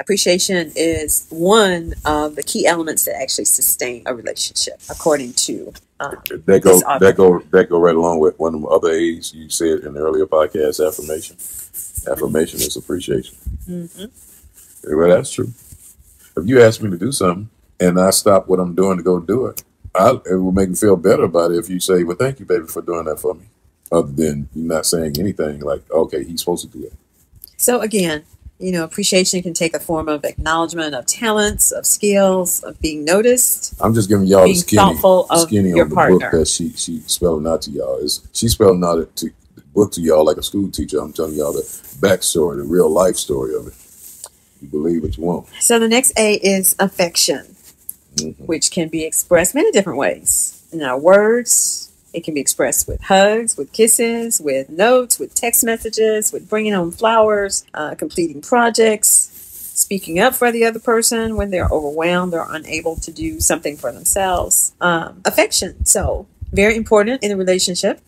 appreciation 0.00 0.72
is 0.76 1.26
one 1.28 1.92
of 2.06 2.36
the 2.36 2.42
key 2.42 2.66
elements 2.66 3.04
that 3.04 3.20
actually 3.20 3.44
sustain 3.44 4.02
a 4.06 4.14
relationship, 4.14 4.80
according 4.88 5.34
to. 5.34 5.70
Um, 6.00 6.16
That 6.46 6.60
go 6.62 6.80
that 7.00 7.16
go 7.18 7.40
that 7.50 7.68
go 7.68 7.78
right 7.78 7.94
along 7.94 8.20
with 8.20 8.38
one 8.38 8.54
of 8.54 8.62
the 8.62 8.66
other 8.68 8.92
A's 8.92 9.34
you 9.34 9.50
said 9.50 9.80
in 9.80 9.92
the 9.92 10.00
earlier 10.00 10.24
podcast. 10.24 10.80
Affirmation. 10.84 11.36
Affirmation 12.10 12.60
is 12.60 12.76
appreciation. 12.78 13.36
mhm. 13.68 14.10
Well, 14.88 15.08
that's 15.10 15.32
true. 15.32 15.52
If 16.34 16.46
you 16.48 16.62
ask 16.62 16.80
me 16.80 16.90
to 16.90 16.96
do 16.96 17.12
something 17.12 17.50
and 17.84 18.00
I 18.00 18.10
stop 18.10 18.48
what 18.48 18.60
I'm 18.60 18.74
doing 18.74 18.96
to 18.96 19.02
go 19.02 19.20
do 19.20 19.46
it, 19.46 19.62
I, 19.94 20.10
it 20.30 20.36
will 20.36 20.52
make 20.52 20.68
me 20.68 20.74
feel 20.74 20.96
better 20.96 21.24
about 21.24 21.52
it 21.52 21.58
if 21.58 21.68
you 21.68 21.80
say, 21.80 22.02
"Well, 22.04 22.16
thank 22.16 22.40
you, 22.40 22.46
baby, 22.46 22.66
for 22.66 22.82
doing 22.82 23.04
that 23.04 23.20
for 23.20 23.34
me." 23.34 23.44
Other 23.92 24.12
than 24.12 24.48
you 24.54 24.64
not 24.64 24.86
saying 24.86 25.16
anything 25.18 25.60
like, 25.60 25.88
"Okay, 25.90 26.24
he's 26.24 26.40
supposed 26.40 26.70
to 26.70 26.78
do 26.78 26.84
that." 26.84 26.96
So 27.56 27.80
again, 27.80 28.24
you 28.58 28.72
know, 28.72 28.84
appreciation 28.84 29.42
can 29.42 29.52
take 29.52 29.72
the 29.72 29.80
form 29.80 30.08
of 30.08 30.24
acknowledgement 30.24 30.94
of 30.94 31.06
talents, 31.06 31.72
of 31.72 31.84
skills, 31.86 32.62
of 32.62 32.80
being 32.80 33.04
noticed. 33.04 33.74
I'm 33.80 33.94
just 33.94 34.08
giving 34.08 34.26
y'all 34.26 34.46
the 34.46 34.54
skinny, 34.54 34.96
skinny 34.96 35.68
your 35.70 35.82
on 35.82 35.88
the 35.88 35.94
partner. 35.94 36.18
book 36.18 36.30
that 36.40 36.48
she 36.48 36.70
she 36.70 37.00
spelling 37.00 37.46
out 37.46 37.62
to 37.62 37.70
y'all. 37.70 37.98
Is 37.98 38.26
she 38.32 38.48
spelling 38.48 38.82
out 38.84 38.98
it 38.98 39.14
to 39.16 39.30
the 39.54 39.62
book 39.74 39.92
to 39.92 40.00
y'all 40.00 40.24
like 40.24 40.36
a 40.36 40.42
school 40.42 40.70
teacher? 40.70 40.98
I'm 40.98 41.12
telling 41.12 41.34
y'all 41.34 41.52
the 41.52 41.62
backstory, 42.00 42.56
the 42.56 42.64
real 42.64 42.88
life 42.88 43.16
story 43.16 43.54
of 43.54 43.66
it. 43.66 43.74
You 44.62 44.68
believe 44.68 45.02
what 45.02 45.16
you 45.16 45.24
want. 45.24 45.48
So 45.60 45.78
the 45.78 45.88
next 45.88 46.18
A 46.18 46.34
is 46.36 46.74
affection. 46.78 47.53
Mhm. 48.16 48.46
which 48.46 48.70
can 48.70 48.88
be 48.88 49.04
expressed 49.04 49.54
many 49.54 49.70
different 49.72 49.98
ways. 49.98 50.62
In 50.72 50.82
our 50.82 50.98
words, 50.98 51.90
it 52.12 52.22
can 52.24 52.34
be 52.34 52.40
expressed 52.40 52.86
with 52.86 53.00
hugs, 53.02 53.56
with 53.56 53.72
kisses, 53.72 54.40
with 54.40 54.70
notes, 54.70 55.18
with 55.18 55.34
text 55.34 55.64
messages, 55.64 56.32
with 56.32 56.48
bringing 56.48 56.72
home 56.72 56.92
flowers, 56.92 57.64
uh, 57.74 57.94
completing 57.96 58.40
projects, 58.40 59.30
speaking 59.74 60.20
up 60.20 60.34
for 60.34 60.52
the 60.52 60.64
other 60.64 60.78
person 60.78 61.36
when 61.36 61.50
they're 61.50 61.68
overwhelmed 61.68 62.32
or 62.32 62.46
unable 62.50 62.94
to 62.96 63.10
do 63.10 63.40
something 63.40 63.76
for 63.76 63.90
themselves. 63.90 64.72
Um, 64.80 65.20
affection, 65.24 65.84
so 65.84 66.26
very 66.52 66.76
important 66.76 67.22
in 67.24 67.32
a 67.32 67.36
relationship, 67.36 68.00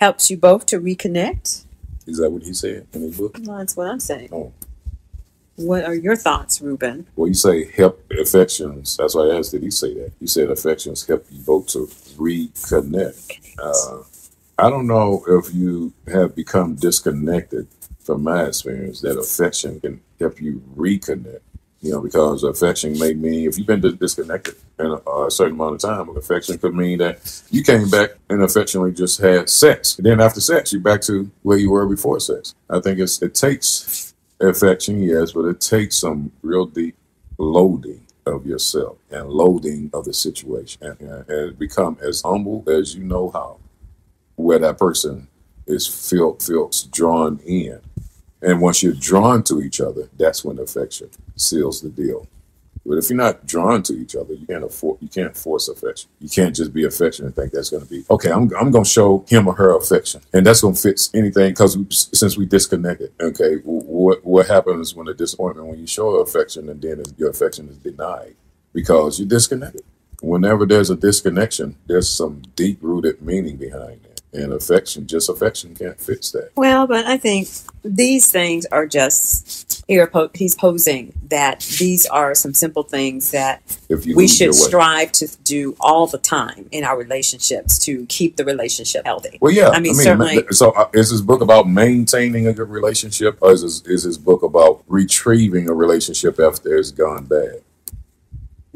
helps 0.00 0.30
you 0.30 0.36
both 0.36 0.66
to 0.66 0.80
reconnect. 0.80 1.62
Is 2.06 2.16
that 2.18 2.30
what 2.30 2.42
he 2.42 2.52
said 2.52 2.86
in 2.92 3.02
his 3.02 3.16
book? 3.16 3.38
Well, 3.44 3.58
that's 3.58 3.76
what 3.76 3.86
I'm 3.86 4.00
saying. 4.00 4.30
Oh. 4.32 4.52
What 5.58 5.84
are 5.84 5.94
your 5.94 6.14
thoughts, 6.14 6.62
Ruben? 6.62 7.04
Well, 7.16 7.26
you 7.26 7.34
say 7.34 7.64
help 7.72 8.00
affections. 8.12 8.96
That's 8.96 9.16
why 9.16 9.22
I 9.22 9.38
asked, 9.38 9.50
did 9.50 9.64
he 9.64 9.72
say 9.72 9.92
that? 9.94 10.12
He 10.20 10.28
said 10.28 10.50
affections 10.50 11.04
help 11.04 11.26
you 11.30 11.42
both 11.42 11.66
to 11.68 11.88
reconnect. 12.16 13.56
Uh, 13.58 14.04
I 14.56 14.70
don't 14.70 14.86
know 14.86 15.24
if 15.26 15.52
you 15.52 15.92
have 16.06 16.36
become 16.36 16.76
disconnected 16.76 17.66
from 17.98 18.22
my 18.22 18.44
experience 18.44 19.00
that 19.00 19.18
affection 19.18 19.80
can 19.80 20.00
help 20.20 20.40
you 20.40 20.62
reconnect. 20.76 21.40
You 21.80 21.92
know, 21.92 22.00
because 22.00 22.44
affection 22.44 22.96
may 22.96 23.14
mean 23.14 23.48
if 23.48 23.58
you've 23.58 23.66
been 23.66 23.80
disconnected 23.80 24.54
in 24.78 24.86
a, 24.86 25.10
a 25.26 25.30
certain 25.30 25.54
amount 25.54 25.74
of 25.76 25.80
time, 25.80 26.16
affection 26.16 26.58
could 26.58 26.74
mean 26.74 26.98
that 26.98 27.42
you 27.50 27.64
came 27.64 27.90
back 27.90 28.10
and 28.30 28.42
affectionately 28.42 28.92
just 28.92 29.20
had 29.20 29.48
sex. 29.48 29.96
And 29.96 30.06
then 30.06 30.20
after 30.20 30.40
sex, 30.40 30.72
you're 30.72 30.82
back 30.82 31.00
to 31.02 31.30
where 31.42 31.58
you 31.58 31.70
were 31.70 31.86
before 31.86 32.20
sex. 32.20 32.54
I 32.70 32.78
think 32.80 33.00
it's 33.00 33.20
it 33.22 33.34
takes 33.34 34.07
affection, 34.40 35.02
yes, 35.02 35.32
but 35.32 35.44
it 35.44 35.60
takes 35.60 35.96
some 35.96 36.32
real 36.42 36.66
deep 36.66 36.96
loading 37.38 38.06
of 38.26 38.46
yourself 38.46 38.98
and 39.10 39.28
loading 39.28 39.90
of 39.94 40.04
the 40.04 40.12
situation 40.12 40.82
and, 40.84 41.00
and, 41.00 41.28
and 41.30 41.58
become 41.58 41.96
as 42.02 42.22
humble 42.22 42.64
as 42.68 42.94
you 42.94 43.02
know 43.02 43.30
how 43.30 43.58
where 44.36 44.58
that 44.58 44.78
person 44.78 45.26
is 45.66 45.86
feel, 45.86 46.34
feels 46.34 46.84
drawn 46.84 47.38
in. 47.46 47.80
And 48.42 48.60
once 48.60 48.82
you're 48.82 48.92
drawn 48.92 49.42
to 49.44 49.62
each 49.62 49.80
other 49.80 50.08
that's 50.16 50.44
when 50.44 50.58
affection 50.58 51.10
seals 51.36 51.80
the 51.80 51.88
deal 51.88 52.26
but 52.88 52.98
if 52.98 53.10
you're 53.10 53.16
not 53.16 53.46
drawn 53.46 53.82
to 53.82 53.92
each 53.92 54.16
other 54.16 54.32
you 54.32 54.46
can't 54.46 54.64
afford 54.64 54.98
you 55.00 55.08
can't 55.08 55.36
force 55.36 55.68
affection. 55.68 56.08
You 56.20 56.28
can't 56.28 56.56
just 56.56 56.72
be 56.72 56.84
affection 56.84 57.26
and 57.26 57.36
think 57.36 57.52
that's 57.52 57.70
going 57.70 57.84
to 57.84 57.88
be 57.88 58.04
okay 58.10 58.30
i'm, 58.30 58.50
I'm 58.58 58.70
going 58.70 58.84
to 58.84 58.90
show 58.90 59.24
him 59.28 59.46
or 59.46 59.54
her 59.54 59.76
affection. 59.76 60.22
And 60.32 60.46
that's 60.46 60.62
going 60.62 60.74
to 60.74 60.80
fix 60.80 61.10
anything 61.14 61.50
because 61.50 61.76
since 62.18 62.36
we 62.36 62.46
disconnected 62.46 63.12
okay 63.20 63.56
what 63.64 64.24
what 64.24 64.46
happens 64.46 64.94
when 64.94 65.08
a 65.08 65.14
disappointment 65.14 65.68
when 65.68 65.78
you 65.78 65.86
show 65.86 66.16
affection 66.16 66.68
and 66.68 66.80
then 66.80 67.02
your 67.16 67.30
affection 67.30 67.68
is 67.68 67.76
denied 67.76 68.34
because 68.72 69.18
you're 69.18 69.28
disconnected? 69.28 69.82
Whenever 70.20 70.66
there's 70.66 70.90
a 70.90 70.96
disconnection 70.96 71.76
there's 71.86 72.08
some 72.08 72.42
deep 72.56 72.78
rooted 72.80 73.20
meaning 73.22 73.56
behind 73.56 74.00
it 74.04 74.07
and 74.32 74.52
affection 74.52 75.06
just 75.06 75.28
affection 75.28 75.74
can't 75.74 76.00
fix 76.00 76.30
that 76.32 76.50
Well, 76.56 76.86
but 76.86 77.06
I 77.06 77.16
think 77.16 77.48
these 77.84 78.30
things 78.30 78.66
are 78.66 78.86
just 78.86 79.84
here 79.88 80.10
he's 80.34 80.54
posing 80.54 81.14
that 81.28 81.60
these 81.78 82.04
are 82.06 82.34
some 82.34 82.52
simple 82.52 82.82
things 82.82 83.30
that 83.30 83.62
if 83.88 84.04
you 84.04 84.16
we 84.16 84.28
should 84.28 84.54
strive 84.54 85.12
to 85.12 85.28
do 85.44 85.76
all 85.80 86.06
the 86.06 86.18
time 86.18 86.68
in 86.72 86.84
our 86.84 86.98
relationships 86.98 87.78
to 87.86 88.04
keep 88.06 88.36
the 88.36 88.44
relationship 88.44 89.04
healthy. 89.06 89.38
Well, 89.40 89.52
yeah. 89.52 89.70
I 89.70 89.80
mean, 89.80 89.94
certainly- 89.94 90.44
So, 90.50 90.72
uh, 90.72 90.88
is 90.92 91.10
this 91.10 91.20
book 91.20 91.40
about 91.40 91.68
maintaining 91.68 92.46
a 92.46 92.52
good 92.52 92.68
relationship, 92.68 93.38
or 93.40 93.52
is 93.52 93.62
this, 93.62 93.82
is 93.86 94.04
this 94.04 94.18
book 94.18 94.42
about 94.42 94.82
retrieving 94.88 95.68
a 95.68 95.74
relationship 95.74 96.38
after 96.38 96.76
it's 96.76 96.90
gone 96.90 97.24
bad? 97.24 97.60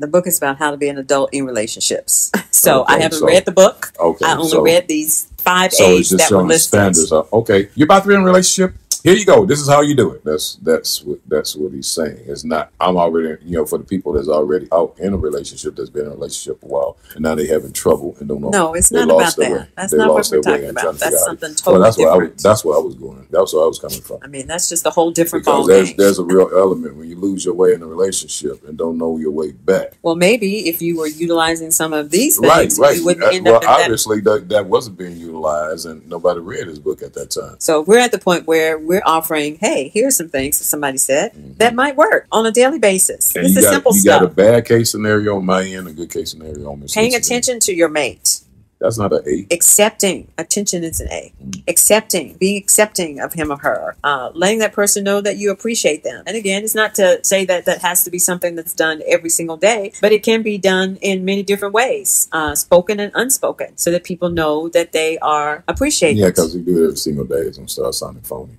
The 0.03 0.09
book 0.09 0.27
is 0.27 0.37
about 0.37 0.57
how 0.59 0.73
to 0.73 0.77
be 0.77 0.89
an 0.89 0.99
adult 0.99 1.33
in 1.33 1.47
relationships. 1.47 2.31
So 2.53 2.85
I 2.87 3.01
haven't 3.01 3.21
so- 3.21 3.27
read 3.27 3.45
the 3.47 3.51
book. 3.51 3.93
Okay, 3.99 4.25
I 4.27 4.37
only 4.37 4.51
so, 4.51 4.61
read 4.63 4.87
these 4.87 5.27
five 5.39 5.73
so 5.73 5.85
A's 5.85 6.11
that 6.11 6.31
were 6.31 6.43
listed. 6.43 6.69
standards. 6.69 7.11
Okay, 7.11 7.71
you're 7.75 7.87
about 7.87 8.03
to 8.03 8.09
be 8.09 8.15
in 8.15 8.21
a 8.21 8.25
relationship. 8.25 8.75
Here 9.03 9.15
you 9.15 9.25
go. 9.25 9.45
This 9.45 9.61
is 9.61 9.69
how 9.69 9.81
you 9.81 9.95
do 9.95 10.13
it. 10.13 10.25
That's 10.25 10.57
that's 10.57 11.03
what 11.03 11.19
that's 11.27 11.57
what 11.57 11.73
he's 11.73 11.89
saying. 11.89 12.21
It's 12.27 12.45
not. 12.45 12.71
I'm 12.81 12.97
already 12.97 13.37
you 13.45 13.57
know 13.59 13.67
for 13.67 13.79
the 13.79 13.85
people 13.85 14.13
that's 14.13 14.29
already 14.29 14.69
out 14.73 14.95
in 14.99 15.13
a 15.13 15.17
relationship 15.17 15.75
that's 15.77 15.91
been 15.91 16.07
in 16.07 16.13
a 16.13 16.15
relationship 16.15 16.63
a 16.63 16.67
while 16.67 16.97
and 17.15 17.23
now 17.23 17.35
they 17.35 17.47
having 17.47 17.73
trouble 17.73 18.15
and 18.21 18.29
don't 18.29 18.41
know. 18.41 18.51
No, 18.51 18.75
it's 18.75 18.93
not 18.93 19.11
about 19.11 19.35
that. 19.37 19.51
way. 19.51 19.67
That's 19.77 19.93
They 19.93 19.99
not 19.99 20.15
what 20.15 20.29
we're 20.31 20.41
talking 20.41 20.69
about. 20.71 20.99
That's 20.99 21.15
out- 21.17 21.21
something 21.21 21.51
Well, 21.51 21.55
totally 21.57 21.83
that's 21.85 21.99
where 21.99 22.13
I 22.13 22.17
was, 22.17 22.43
that's 22.43 22.65
where 22.65 22.77
I 22.77 22.81
was 22.81 22.95
going. 22.95 23.27
That's 23.31 23.53
where 23.53 23.65
I 23.65 23.67
was 23.67 23.79
coming 23.79 24.01
from. 24.01 24.19
I 24.23 24.27
mean, 24.29 24.47
that's 24.47 24.69
just 24.69 24.87
a 24.87 24.91
whole 24.91 25.11
different 25.11 25.45
Because 25.45 25.59
ball 25.61 25.67
there's 25.67 25.89
game. 25.89 25.97
there's 25.97 26.19
a 26.19 26.25
real 26.25 26.51
element 26.57 26.97
when 26.97 27.09
you 27.09 27.17
lose 27.17 27.45
your 27.45 27.55
way 27.55 27.73
in 27.73 27.83
a 27.83 27.87
relationship 27.87 28.67
and 28.69 28.79
don't 28.79 28.99
know 28.99 29.19
your 29.19 29.31
way 29.33 29.53
back. 29.53 29.99
Well, 30.03 30.15
maybe 30.17 30.69
if 30.69 30.81
you 30.81 30.99
were 30.99 31.09
utilizing 31.09 31.71
some 31.71 31.93
of 31.93 32.11
these 32.11 32.39
things, 32.39 32.79
right. 32.79 32.97
you 32.97 33.05
wouldn't 33.05 33.33
end 33.33 33.47
well, 33.47 33.57
up 33.57 33.63
that. 33.63 33.81
obviously 33.81 34.21
that 34.21 34.49
that 34.51 34.67
wasn't 34.67 34.99
being 34.99 35.17
utilized, 35.17 35.87
and 35.87 36.07
nobody 36.09 36.41
read 36.41 36.69
his 36.69 36.79
book 36.79 37.03
at 37.03 37.15
that 37.15 37.31
time. 37.31 37.57
So 37.59 37.81
we're 37.81 37.99
at 37.99 38.13
the 38.13 38.19
point 38.19 38.47
where 38.47 38.79
we're 38.93 39.03
offering, 39.07 39.57
hey, 39.57 39.89
here's 39.89 40.19
some 40.19 40.29
things 40.29 40.59
that 40.59 40.65
somebody 40.65 40.99
said 40.99 41.33
that 41.59 41.75
might 41.75 41.97
work 41.97 42.27
on 42.31 42.45
a 42.45 42.51
daily 42.53 42.79
basis. 42.79 43.31
Mm-hmm. 43.33 43.39
And 43.39 43.47
This 43.47 43.55
you 43.55 43.59
is 43.61 43.65
got 43.65 43.73
simple 43.73 43.95
you 43.95 44.01
stuff. 44.01 44.21
got 44.21 44.31
a 44.31 44.35
bad 44.35 44.67
case 44.67 44.91
scenario 44.93 45.37
on 45.37 45.47
my 45.47 45.65
end, 45.65 45.89
a 45.89 45.93
good 45.93 46.11
case 46.11 46.33
scenario 46.33 46.71
on 46.71 46.81
Miss 46.81 46.95
Paying 46.95 47.15
attention 47.15 47.59
to 47.61 47.73
your 47.75 47.89
mate, 47.89 48.41
That's 48.81 48.99
not 48.99 49.13
an 49.15 49.23
A. 49.27 49.47
accepting 49.55 50.29
attention 50.37 50.85
is 50.85 51.01
an 51.01 51.09
A. 51.11 51.33
Mm. 51.43 51.63
Accepting, 51.69 52.37
being 52.39 52.59
accepting 52.59 53.19
of 53.21 53.33
him 53.33 53.51
or 53.51 53.57
her, 53.59 53.97
uh, 54.05 54.31
letting 54.35 54.59
that 54.59 54.75
person 54.75 55.05
know 55.05 55.23
that 55.23 55.39
you 55.39 55.51
appreciate 55.51 56.05
them. 56.05 56.23
And 56.27 56.37
again, 56.37 56.63
it's 56.63 56.75
not 56.75 56.95
to 56.97 57.21
say 57.25 57.47
that 57.47 57.65
that 57.65 57.81
has 57.81 58.05
to 58.05 58.11
be 58.11 58.19
something 58.19 58.55
that's 58.57 58.75
done 58.75 59.01
every 59.09 59.31
single 59.31 59.57
day, 59.57 59.93
but 60.03 60.13
it 60.13 60.23
can 60.23 60.43
be 60.43 60.59
done 60.59 60.97
in 61.01 61.25
many 61.25 61.43
different 61.43 61.73
ways, 61.73 62.29
uh, 62.33 62.55
spoken 62.55 63.01
and 63.01 63.11
unspoken, 63.15 63.79
so 63.79 63.91
that 63.91 64.05
people 64.05 64.29
know 64.29 64.69
that 64.69 64.93
they 64.93 65.17
are 65.21 65.65
appreciated. 65.67 66.19
Yeah, 66.19 66.27
because 66.27 66.55
you 66.55 66.61
do 66.63 66.83
it 66.83 66.85
every 66.89 66.97
single 66.97 67.25
day, 67.25 67.37
it's 67.49 67.57
gonna 67.57 67.69
start 67.69 67.95
sounding 67.95 68.23
phony. 68.25 68.59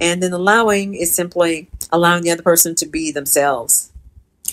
And 0.00 0.22
then 0.22 0.32
allowing 0.32 0.94
is 0.94 1.12
simply 1.12 1.68
allowing 1.90 2.22
the 2.22 2.30
other 2.30 2.42
person 2.42 2.74
to 2.76 2.86
be 2.86 3.10
themselves. 3.10 3.90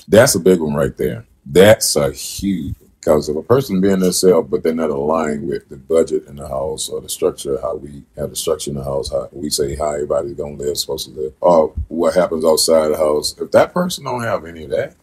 That's 0.07 0.35
a 0.35 0.39
big 0.39 0.59
one 0.59 0.73
right 0.73 0.95
there. 0.97 1.25
That's 1.45 1.95
a 1.95 2.11
huge 2.11 2.75
because 3.05 3.29
if 3.29 3.37
a 3.37 3.43
person 3.43 3.81
being 3.81 3.99
themselves, 3.99 4.49
but 4.49 4.63
they're 4.63 4.73
not 4.73 4.89
aligned 4.89 5.47
with 5.47 5.69
the 5.69 5.77
budget 5.77 6.25
in 6.25 6.37
the 6.37 6.47
house 6.47 6.89
or 6.89 7.01
the 7.01 7.09
structure, 7.09 7.59
how 7.61 7.75
we 7.75 8.03
have 8.17 8.31
the 8.31 8.35
structure 8.35 8.71
in 8.71 8.77
the 8.77 8.83
house, 8.83 9.11
how 9.11 9.29
we 9.31 9.51
say 9.51 9.75
how 9.75 9.93
everybody's 9.93 10.33
gonna 10.33 10.55
live, 10.55 10.75
supposed 10.75 11.13
to 11.13 11.19
live, 11.19 11.33
or 11.39 11.71
what 11.87 12.15
happens 12.15 12.43
outside 12.43 12.87
the 12.87 12.97
house. 12.97 13.35
If 13.39 13.51
that 13.51 13.73
person 13.75 14.05
don't 14.05 14.23
have 14.23 14.45
any 14.45 14.63
of 14.63 14.71
that, 14.71 14.95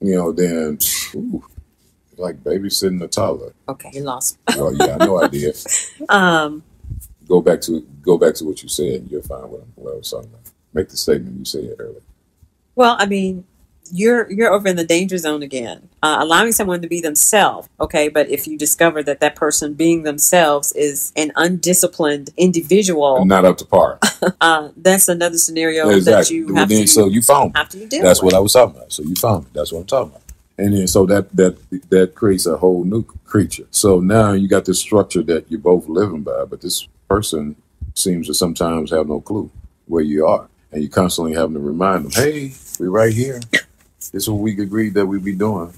you 0.00 0.14
know, 0.14 0.32
then 0.32 0.78
ooh, 1.14 1.44
like 2.16 2.42
babysitting 2.42 3.02
a 3.02 3.08
toddler. 3.08 3.52
Okay, 3.68 3.90
you 3.92 4.02
lost. 4.02 4.38
Well, 4.56 4.74
yeah, 4.74 4.96
I 4.98 5.04
know 5.04 5.18
I 5.18 5.28
did. 5.28 5.56
Um, 6.08 6.62
Go 7.32 7.40
back 7.40 7.60
to 7.62 7.80
go 8.02 8.14
back 8.18 8.34
to 8.38 8.44
what 8.44 8.62
you 8.62 8.68
said, 8.68 9.08
you'll 9.10 9.22
find 9.22 9.46
what, 9.52 9.62
what 9.76 9.92
I 9.94 9.96
was 9.96 10.10
talking 10.10 10.28
about. 10.28 10.50
Make 10.74 10.88
the 10.90 10.98
statement 10.98 11.38
you 11.38 11.46
said 11.46 11.76
earlier. 11.78 12.02
well, 12.74 12.94
I 12.98 13.06
mean, 13.06 13.44
you're 13.90 14.30
you're 14.30 14.52
over 14.52 14.68
in 14.68 14.76
the 14.76 14.84
danger 14.96 15.16
zone 15.16 15.42
again. 15.42 15.88
Uh, 16.02 16.16
allowing 16.20 16.52
someone 16.52 16.82
to 16.82 16.88
be 16.88 17.00
themselves, 17.00 17.68
okay, 17.80 18.08
but 18.16 18.28
if 18.28 18.46
you 18.46 18.58
discover 18.58 19.02
that 19.04 19.20
that 19.20 19.34
person 19.44 19.72
being 19.72 20.02
themselves 20.02 20.72
is 20.72 21.12
an 21.16 21.32
undisciplined 21.36 22.28
individual, 22.36 23.24
Not 23.24 23.44
up 23.46 23.56
to 23.58 23.64
par. 23.64 23.98
uh, 24.42 24.68
that's 24.76 25.08
another 25.08 25.38
scenario 25.38 25.88
that 25.88 25.96
exactly. 25.96 26.36
you 26.36 26.46
Well, 26.48 26.56
have 26.56 26.68
then, 26.68 26.82
to 26.82 26.88
so 26.88 27.06
you 27.06 27.22
found 27.22 27.56
have 27.56 27.70
to 27.70 27.86
deal 27.86 28.02
That's 28.02 28.20
with. 28.22 28.32
what 28.32 28.38
I 28.38 28.40
was 28.40 28.52
talking 28.52 28.76
about. 28.76 28.92
So 28.92 29.02
you 29.04 29.14
found 29.14 29.44
me. 29.44 29.50
That's 29.54 29.72
what 29.72 29.80
I'm 29.80 29.86
talking 29.86 30.10
about. 30.10 30.22
And 30.58 30.74
then 30.74 30.86
so 30.86 31.06
that 31.06 31.34
that 31.34 31.56
that 31.88 32.14
creates 32.14 32.44
a 32.46 32.58
whole 32.58 32.84
new 32.84 33.04
creature. 33.24 33.66
So 33.70 34.00
now 34.00 34.32
you 34.32 34.48
got 34.48 34.66
this 34.66 34.78
structure 34.78 35.22
that 35.22 35.50
you're 35.50 35.60
both 35.72 35.88
living 35.88 36.22
by, 36.22 36.44
but 36.44 36.60
this 36.60 36.86
person 37.12 37.56
seems 37.94 38.26
to 38.26 38.32
sometimes 38.32 38.90
have 38.90 39.06
no 39.06 39.20
clue 39.20 39.50
where 39.86 40.02
you 40.02 40.26
are, 40.26 40.48
and 40.70 40.82
you 40.82 40.88
constantly 40.88 41.34
having 41.34 41.52
to 41.54 41.60
remind 41.60 42.06
them, 42.06 42.12
"Hey, 42.12 42.54
we're 42.80 42.88
right 42.88 43.12
here. 43.12 43.38
This 44.12 44.22
is 44.24 44.30
what 44.30 44.40
we 44.40 44.58
agreed 44.58 44.94
that 44.94 45.04
we'd 45.04 45.22
be 45.22 45.34
doing." 45.34 45.74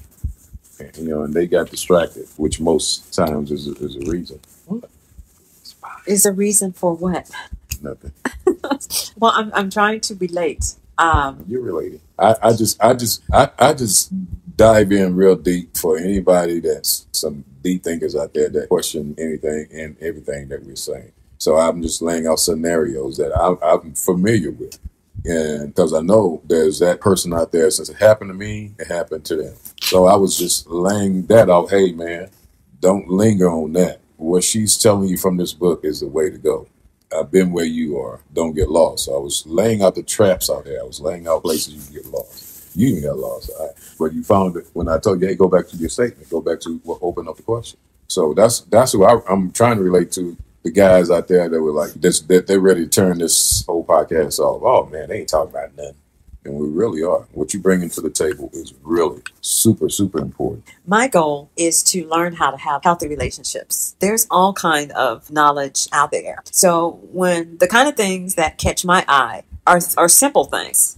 And, 0.79 0.97
you 0.97 1.09
know, 1.09 1.23
and 1.23 1.33
they 1.33 1.45
got 1.47 1.69
distracted, 1.69 2.27
which 2.37 2.61
most 2.61 3.13
times 3.13 3.51
is 3.51 3.67
a, 3.67 3.73
is 3.85 3.95
a 3.97 4.09
reason. 4.09 4.39
Is 6.07 6.25
a 6.25 6.31
reason 6.31 6.71
for 6.71 6.95
what? 6.95 7.29
Nothing. 7.81 8.13
Well, 9.17 9.31
I'm 9.33 9.51
I'm 9.53 9.69
trying 9.69 10.01
to 10.01 10.15
relate. 10.15 10.75
Um, 10.97 11.45
You're 11.47 11.61
related. 11.61 12.01
I, 12.17 12.35
I 12.41 12.53
just 12.53 12.83
I 12.83 12.93
just 12.93 13.21
I, 13.31 13.49
I 13.57 13.73
just 13.73 14.11
dive 14.57 14.91
in 14.91 15.15
real 15.15 15.35
deep 15.35 15.77
for 15.77 15.97
anybody 15.97 16.59
that's 16.59 17.07
some 17.11 17.45
deep 17.61 17.83
thinkers 17.83 18.15
out 18.15 18.33
there 18.33 18.49
that 18.49 18.69
question 18.69 19.15
anything 19.17 19.67
and 19.71 19.97
everything 20.01 20.49
that 20.49 20.63
we're 20.65 20.75
saying. 20.75 21.11
So 21.37 21.57
I'm 21.57 21.81
just 21.81 22.01
laying 22.01 22.27
out 22.27 22.39
scenarios 22.39 23.17
that 23.17 23.31
I, 23.35 23.73
I'm 23.73 23.93
familiar 23.93 24.51
with. 24.51 24.79
And 25.25 25.73
because 25.73 25.93
I 25.93 26.01
know 26.01 26.41
there's 26.45 26.79
that 26.79 27.01
person 27.01 27.33
out 27.33 27.51
there, 27.51 27.69
since 27.71 27.89
it 27.89 27.97
happened 27.97 28.29
to 28.29 28.35
me, 28.35 28.73
it 28.77 28.87
happened 28.87 29.25
to 29.25 29.35
them. 29.35 29.55
So 29.81 30.05
I 30.05 30.15
was 30.15 30.37
just 30.37 30.67
laying 30.67 31.25
that 31.27 31.49
out. 31.49 31.69
Hey, 31.71 31.91
man, 31.91 32.29
don't 32.79 33.07
linger 33.09 33.49
on 33.49 33.73
that. 33.73 33.99
What 34.17 34.43
she's 34.43 34.77
telling 34.77 35.09
you 35.09 35.17
from 35.17 35.37
this 35.37 35.53
book 35.53 35.83
is 35.83 36.01
the 36.01 36.07
way 36.07 36.29
to 36.29 36.37
go. 36.37 36.67
I've 37.15 37.31
been 37.31 37.51
where 37.51 37.65
you 37.65 37.97
are. 37.99 38.21
Don't 38.33 38.55
get 38.55 38.69
lost. 38.69 39.05
So 39.05 39.15
I 39.15 39.19
was 39.19 39.45
laying 39.45 39.81
out 39.81 39.95
the 39.95 40.03
traps 40.03 40.49
out 40.49 40.65
there. 40.65 40.79
I 40.81 40.83
was 40.83 40.99
laying 41.01 41.27
out 41.27 41.43
places 41.43 41.73
you 41.73 41.81
can 41.81 41.93
get 41.93 42.13
lost. 42.13 42.75
You 42.75 42.89
even 42.89 43.03
got 43.03 43.17
lost. 43.17 43.51
But 43.97 44.13
you 44.13 44.23
found 44.23 44.57
it 44.57 44.67
when 44.73 44.89
I 44.89 44.99
told 44.99 45.21
you, 45.21 45.27
hey, 45.27 45.35
go 45.35 45.47
back 45.47 45.67
to 45.69 45.77
your 45.77 45.89
statement. 45.89 46.29
Go 46.29 46.41
back 46.41 46.59
to 46.61 46.77
what 46.83 46.99
open 47.01 47.27
up 47.27 47.37
the 47.37 47.43
question. 47.43 47.79
So 48.07 48.33
that's 48.33 48.61
that's 48.61 48.91
who 48.91 49.05
I, 49.05 49.19
I'm 49.29 49.51
trying 49.51 49.77
to 49.77 49.83
relate 49.83 50.11
to. 50.13 50.37
The 50.65 50.71
guys 50.71 51.11
out 51.11 51.27
there 51.27 51.47
that 51.47 51.61
were 51.61 51.71
like 51.71 51.93
this, 51.93 52.19
that 52.21 52.47
they're 52.47 52.59
ready 52.59 52.85
to 52.85 52.89
turn 52.89 53.19
this 53.19 53.63
whole 53.67 53.85
podcast 53.85 54.39
off. 54.39 54.63
Oh 54.63 54.89
man, 54.91 55.09
they 55.09 55.19
ain't 55.19 55.29
talking 55.29 55.51
about 55.51 55.75
nothing, 55.77 55.95
and 56.43 56.55
we 56.55 56.67
really 56.67 57.03
are. 57.03 57.27
What 57.33 57.53
you 57.53 57.59
bringing 57.59 57.89
to 57.91 58.01
the 58.01 58.09
table 58.09 58.49
is 58.51 58.73
really 58.81 59.21
super, 59.41 59.89
super 59.89 60.17
important. 60.19 60.63
my 60.87 61.07
goal 61.07 61.51
is 61.55 61.83
to 61.83 62.07
learn 62.07 62.33
how 62.33 62.49
to 62.49 62.57
have 62.57 62.83
healthy 62.83 63.07
relationships 63.07 63.95
there's 63.99 64.25
all 64.31 64.53
kind 64.53 64.91
of 64.93 65.29
knowledge 65.31 65.87
out 65.91 66.09
there 66.11 66.37
so 66.51 66.99
when 67.11 67.57
the 67.59 67.67
kind 67.67 67.87
of 67.87 67.95
things 67.95 68.33
that 68.35 68.57
catch 68.57 68.83
my 68.83 69.05
eye 69.07 69.43
are, 69.67 69.79
are 69.97 70.09
simple 70.09 70.45
things 70.45 70.97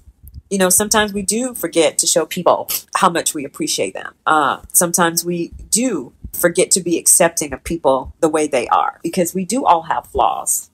you 0.49 0.57
know 0.57 0.69
sometimes 0.69 1.11
we 1.13 1.21
do 1.21 1.53
forget 1.53 1.97
to 1.97 2.07
show 2.07 2.25
people 2.25 2.69
how 2.95 3.09
much 3.09 3.33
we 3.33 3.43
appreciate 3.45 3.93
them 3.93 4.13
uh, 4.25 4.61
sometimes 4.71 5.25
we 5.25 5.51
do 5.69 6.13
forget 6.33 6.71
to 6.71 6.81
be 6.81 6.97
accepting 6.97 7.53
of 7.53 7.63
people 7.63 8.13
the 8.19 8.29
way 8.29 8.47
they 8.47 8.67
are 8.67 8.99
because 9.03 9.33
we 9.33 9.45
do 9.45 9.65
all 9.65 9.83
have 9.83 10.07
flaws. 10.07 10.69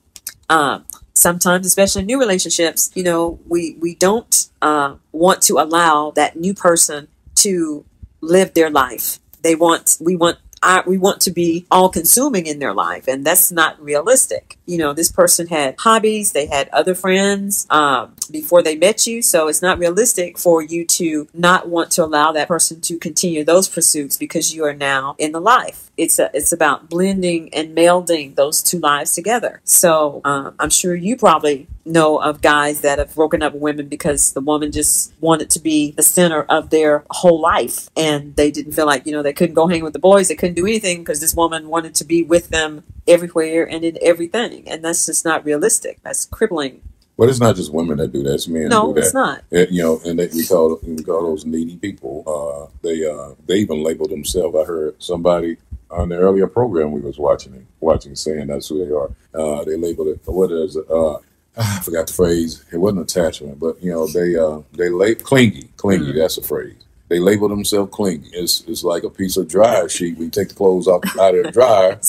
Um, 0.50 0.84
sometimes 1.14 1.64
especially 1.64 2.00
in 2.00 2.06
new 2.06 2.18
relationships 2.18 2.90
you 2.94 3.02
know 3.02 3.38
we 3.46 3.76
we 3.80 3.94
don't 3.94 4.48
uh, 4.60 4.94
want 5.12 5.40
to 5.42 5.54
allow 5.54 6.10
that 6.10 6.36
new 6.36 6.52
person 6.52 7.08
to 7.36 7.84
live 8.20 8.54
their 8.54 8.70
life. 8.70 9.18
They 9.42 9.54
want 9.54 9.98
we 10.00 10.16
want 10.16 10.38
I, 10.64 10.82
we 10.86 10.98
want 10.98 11.20
to 11.22 11.30
be 11.30 11.66
all 11.70 11.88
consuming 11.88 12.46
in 12.46 12.58
their 12.58 12.74
life 12.74 13.06
and 13.06 13.24
that's 13.24 13.52
not 13.52 13.80
realistic. 13.80 14.56
You 14.66 14.78
know 14.78 14.92
this 14.92 15.12
person 15.12 15.46
had 15.46 15.76
hobbies 15.78 16.32
they 16.32 16.46
had 16.46 16.68
other 16.70 16.94
friends 16.94 17.66
um, 17.70 18.14
before 18.30 18.62
they 18.62 18.76
met 18.76 19.06
you 19.06 19.22
so 19.22 19.48
it's 19.48 19.62
not 19.62 19.78
realistic 19.78 20.38
for 20.38 20.62
you 20.62 20.86
to 20.86 21.28
not 21.34 21.68
want 21.68 21.90
to 21.92 22.04
allow 22.04 22.32
that 22.32 22.48
person 22.48 22.80
to 22.82 22.98
continue 22.98 23.44
those 23.44 23.68
pursuits 23.68 24.16
because 24.16 24.54
you 24.54 24.64
are 24.64 24.74
now 24.74 25.14
in 25.18 25.32
the 25.32 25.40
life. 25.40 25.90
It's 25.96 26.18
a, 26.18 26.30
it's 26.34 26.52
about 26.52 26.88
blending 26.88 27.52
and 27.54 27.76
melding 27.76 28.34
those 28.34 28.62
two 28.62 28.80
lives 28.80 29.14
together. 29.14 29.60
So 29.64 30.22
um, 30.24 30.54
i'm 30.58 30.70
sure 30.70 30.94
you 30.94 31.16
probably 31.16 31.66
know 31.84 32.18
of 32.18 32.40
guys 32.40 32.80
that 32.80 32.98
have 32.98 33.14
broken 33.14 33.42
up 33.42 33.52
with 33.52 33.62
women 33.62 33.88
because 33.88 34.32
the 34.32 34.40
woman 34.40 34.72
just 34.72 35.12
wanted 35.20 35.50
to 35.50 35.60
be 35.60 35.90
the 35.92 36.02
center 36.02 36.42
of 36.44 36.70
their 36.70 37.04
whole 37.10 37.40
life 37.40 37.90
and 37.96 38.34
they 38.36 38.50
didn't 38.50 38.72
feel 38.72 38.86
like 38.86 39.04
you 39.06 39.12
know 39.12 39.22
they 39.22 39.32
couldn't 39.32 39.54
go 39.54 39.66
hang 39.66 39.84
with 39.84 39.92
the 39.92 39.98
boys 39.98 40.28
they 40.28 40.34
couldn't 40.34 40.53
do 40.54 40.66
anything 40.66 40.98
because 41.00 41.20
this 41.20 41.34
woman 41.34 41.68
wanted 41.68 41.94
to 41.94 42.04
be 42.04 42.22
with 42.22 42.48
them 42.48 42.82
everywhere 43.06 43.68
and 43.68 43.84
in 43.84 43.98
everything 44.00 44.66
and 44.68 44.84
that's 44.84 45.06
just 45.06 45.24
not 45.24 45.44
realistic 45.44 45.98
that's 46.02 46.24
crippling 46.26 46.80
But 47.18 47.28
it's 47.28 47.40
not 47.40 47.54
just 47.56 47.72
women 47.72 47.98
that 47.98 48.12
do 48.12 48.22
that; 48.24 48.34
it's 48.34 48.48
men 48.48 48.68
no 48.70 48.94
it's 48.96 49.14
not 49.14 49.42
And, 49.52 49.68
you 49.70 49.82
know, 49.84 50.00
and 50.06 50.18
they, 50.18 50.26
we 50.28 50.44
call 50.46 50.78
we 50.82 51.02
call 51.02 51.22
those 51.22 51.44
needy 51.44 51.76
people. 51.76 52.14
Uh, 52.26 52.62
they 52.82 52.96
uh, 53.06 53.34
they 53.46 53.56
even 53.64 53.84
label 53.88 54.08
themselves. 54.08 54.56
I 54.56 54.64
heard 54.64 54.94
somebody 55.00 55.56
on 55.90 56.08
the 56.08 56.16
earlier 56.16 56.48
program 56.48 56.90
we 56.90 57.00
was 57.00 57.18
watching 57.18 57.66
watching 57.80 58.16
saying 58.16 58.48
that's 58.48 58.68
who 58.68 58.76
they 58.84 58.92
are. 59.00 59.10
Uh, 59.40 59.64
they 59.64 59.76
labeled 59.76 60.08
it. 60.08 60.18
What 60.24 60.50
is 60.50 60.74
it? 60.74 60.86
Uh, 60.90 61.18
I 61.56 61.80
forgot 61.86 62.08
the 62.08 62.12
phrase. 62.20 62.64
It 62.72 62.78
wasn't 62.78 63.02
attachment, 63.08 63.60
but 63.60 63.74
you 63.84 63.92
know 63.92 64.08
they 64.08 64.34
uh, 64.36 64.58
they 64.80 64.88
lay 64.88 65.14
clingy, 65.14 65.68
clingy. 65.76 66.10
Mhm. 66.12 66.18
That's 66.18 66.38
a 66.38 66.42
phrase. 66.42 66.82
They 67.08 67.18
label 67.18 67.48
themselves 67.48 67.94
clingy. 67.94 68.28
It's 68.32 68.62
it's 68.66 68.82
like 68.82 69.02
a 69.02 69.10
piece 69.10 69.36
of 69.36 69.46
dryer 69.46 69.88
sheet. 69.88 70.16
We 70.16 70.30
take 70.30 70.48
the 70.48 70.54
clothes 70.54 70.88
off 70.88 71.04
out 71.18 71.34
of 71.34 71.44
the 71.44 71.52
dryer, 71.52 72.00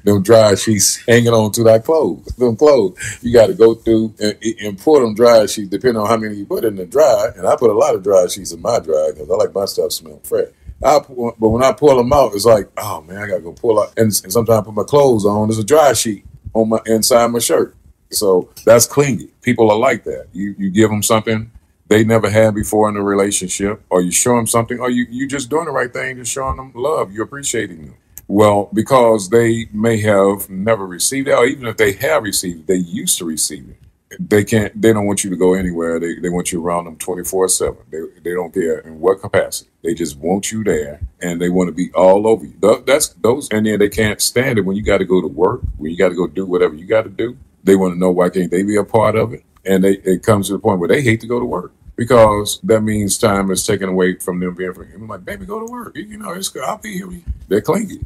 them 0.04 0.22
dry 0.22 0.56
sheets 0.56 0.96
hanging 1.06 1.28
on 1.28 1.52
to 1.52 1.62
that 1.64 1.84
clothes. 1.84 2.26
Them 2.36 2.56
clothes 2.56 2.98
you 3.22 3.32
got 3.32 3.46
to 3.46 3.54
go 3.54 3.74
through 3.74 4.14
and, 4.18 4.36
and 4.60 4.78
pour 4.78 5.00
them 5.00 5.14
dry 5.14 5.46
sheets, 5.46 5.68
depending 5.68 6.00
on 6.00 6.08
how 6.08 6.16
many 6.16 6.34
you 6.34 6.44
put 6.44 6.64
in 6.64 6.74
the 6.74 6.86
dryer. 6.86 7.32
And 7.36 7.46
I 7.46 7.54
put 7.54 7.70
a 7.70 7.74
lot 7.74 7.94
of 7.94 8.02
dry 8.02 8.26
sheets 8.26 8.52
in 8.52 8.60
my 8.60 8.80
dryer 8.80 9.12
because 9.12 9.30
I 9.30 9.34
like 9.34 9.54
my 9.54 9.64
stuff 9.64 9.92
smell 9.92 10.20
fresh. 10.24 10.48
I 10.84 10.98
pour, 10.98 11.34
but 11.38 11.48
when 11.48 11.62
I 11.62 11.72
pull 11.72 11.96
them 11.96 12.12
out, 12.12 12.34
it's 12.34 12.44
like, 12.44 12.68
oh 12.76 13.02
man, 13.02 13.18
I 13.18 13.28
gotta 13.28 13.42
go 13.42 13.52
pull 13.52 13.80
out. 13.80 13.92
And, 13.96 14.06
and 14.06 14.32
sometimes 14.32 14.58
I 14.58 14.62
put 14.64 14.74
my 14.74 14.82
clothes 14.82 15.24
on. 15.24 15.48
There's 15.48 15.58
a 15.58 15.64
dry 15.64 15.92
sheet 15.92 16.24
on 16.52 16.68
my 16.68 16.80
inside 16.86 17.28
my 17.28 17.38
shirt. 17.38 17.76
So 18.10 18.50
that's 18.64 18.86
clingy. 18.86 19.28
People 19.40 19.70
are 19.70 19.78
like 19.78 20.02
that. 20.04 20.26
You 20.32 20.54
you 20.58 20.70
give 20.70 20.90
them 20.90 21.02
something 21.02 21.50
they 21.92 22.04
never 22.04 22.30
had 22.30 22.54
before 22.54 22.88
in 22.88 22.96
a 22.96 23.02
relationship, 23.02 23.82
or 23.90 24.00
you 24.00 24.10
show 24.10 24.36
them 24.36 24.46
something, 24.46 24.80
or 24.80 24.90
you 24.90 25.06
you 25.10 25.28
just 25.28 25.50
doing 25.50 25.66
the 25.66 25.70
right 25.70 25.92
thing, 25.92 26.16
just 26.16 26.32
showing 26.32 26.56
them 26.56 26.72
love. 26.74 27.12
You're 27.12 27.24
appreciating 27.24 27.86
them. 27.86 27.94
Well, 28.28 28.70
because 28.72 29.28
they 29.28 29.66
may 29.72 30.00
have 30.00 30.48
never 30.48 30.86
received 30.86 31.28
it, 31.28 31.32
or 31.32 31.44
even 31.44 31.66
if 31.66 31.76
they 31.76 31.92
have 31.92 32.22
received 32.22 32.60
it, 32.60 32.66
they 32.66 32.76
used 32.76 33.18
to 33.18 33.24
receive 33.24 33.68
it. 33.68 33.76
They 34.18 34.44
can't. 34.44 34.80
They 34.80 34.92
don't 34.92 35.06
want 35.06 35.24
you 35.24 35.30
to 35.30 35.36
go 35.36 35.54
anywhere. 35.54 35.98
They, 35.98 36.16
they 36.16 36.28
want 36.28 36.52
you 36.52 36.64
around 36.64 36.84
them 36.84 36.96
twenty 36.96 37.24
four 37.24 37.48
seven. 37.48 37.78
They 37.90 38.00
they 38.22 38.32
don't 38.32 38.52
care 38.52 38.78
in 38.78 39.00
what 39.00 39.20
capacity. 39.20 39.70
They 39.82 39.94
just 39.94 40.18
want 40.18 40.52
you 40.52 40.62
there, 40.64 41.00
and 41.20 41.40
they 41.40 41.48
want 41.48 41.68
to 41.68 41.72
be 41.72 41.90
all 41.92 42.26
over 42.26 42.44
you. 42.44 42.54
That's 42.86 43.08
those, 43.08 43.48
and 43.50 43.66
then 43.66 43.78
they 43.78 43.88
can't 43.88 44.20
stand 44.20 44.58
it 44.58 44.62
when 44.62 44.76
you 44.76 44.82
got 44.82 44.98
to 44.98 45.04
go 45.04 45.20
to 45.20 45.28
work, 45.28 45.62
when 45.76 45.90
you 45.90 45.96
got 45.96 46.10
to 46.10 46.14
go 46.14 46.26
do 46.26 46.46
whatever 46.46 46.74
you 46.74 46.86
got 46.86 47.02
to 47.02 47.10
do. 47.10 47.36
They 47.64 47.76
want 47.76 47.94
to 47.94 47.98
know 47.98 48.10
why 48.10 48.30
can't 48.30 48.50
they 48.50 48.62
be 48.62 48.76
a 48.76 48.84
part 48.84 49.16
of 49.16 49.32
it, 49.32 49.44
and 49.64 49.84
they 49.84 49.92
it 49.92 50.22
comes 50.22 50.48
to 50.48 50.54
the 50.54 50.58
point 50.58 50.80
where 50.80 50.88
they 50.88 51.02
hate 51.02 51.20
to 51.20 51.26
go 51.26 51.38
to 51.38 51.46
work 51.46 51.72
because 51.96 52.60
that 52.64 52.80
means 52.80 53.18
time 53.18 53.50
is 53.50 53.66
taken 53.66 53.88
away 53.88 54.16
from 54.16 54.40
them 54.40 54.54
being 54.54 54.72
free. 54.74 54.88
I'm 54.94 55.06
like, 55.06 55.24
baby, 55.24 55.46
go 55.46 55.64
to 55.64 55.70
work. 55.70 55.96
You 55.96 56.18
know, 56.18 56.32
it's 56.32 56.48
good. 56.48 56.64
I'll 56.64 56.78
be 56.78 56.94
here. 56.94 57.08
They're 57.48 57.60
clingy. 57.60 58.00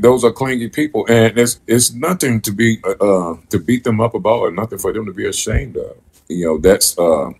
Those 0.00 0.24
are 0.24 0.30
clingy 0.30 0.68
people, 0.68 1.06
and 1.08 1.36
it's 1.36 1.60
it's 1.66 1.92
nothing 1.92 2.40
to 2.42 2.52
be 2.52 2.78
uh, 2.84 2.90
uh, 3.00 3.36
to 3.48 3.58
beat 3.58 3.84
them 3.84 4.00
up 4.00 4.14
about, 4.14 4.40
or 4.40 4.50
nothing 4.52 4.78
for 4.78 4.92
them 4.92 5.06
to 5.06 5.12
be 5.12 5.26
ashamed 5.26 5.76
of. 5.76 5.96
You 6.28 6.46
know, 6.46 6.58
that's 6.58 6.96
uh, 6.98 7.30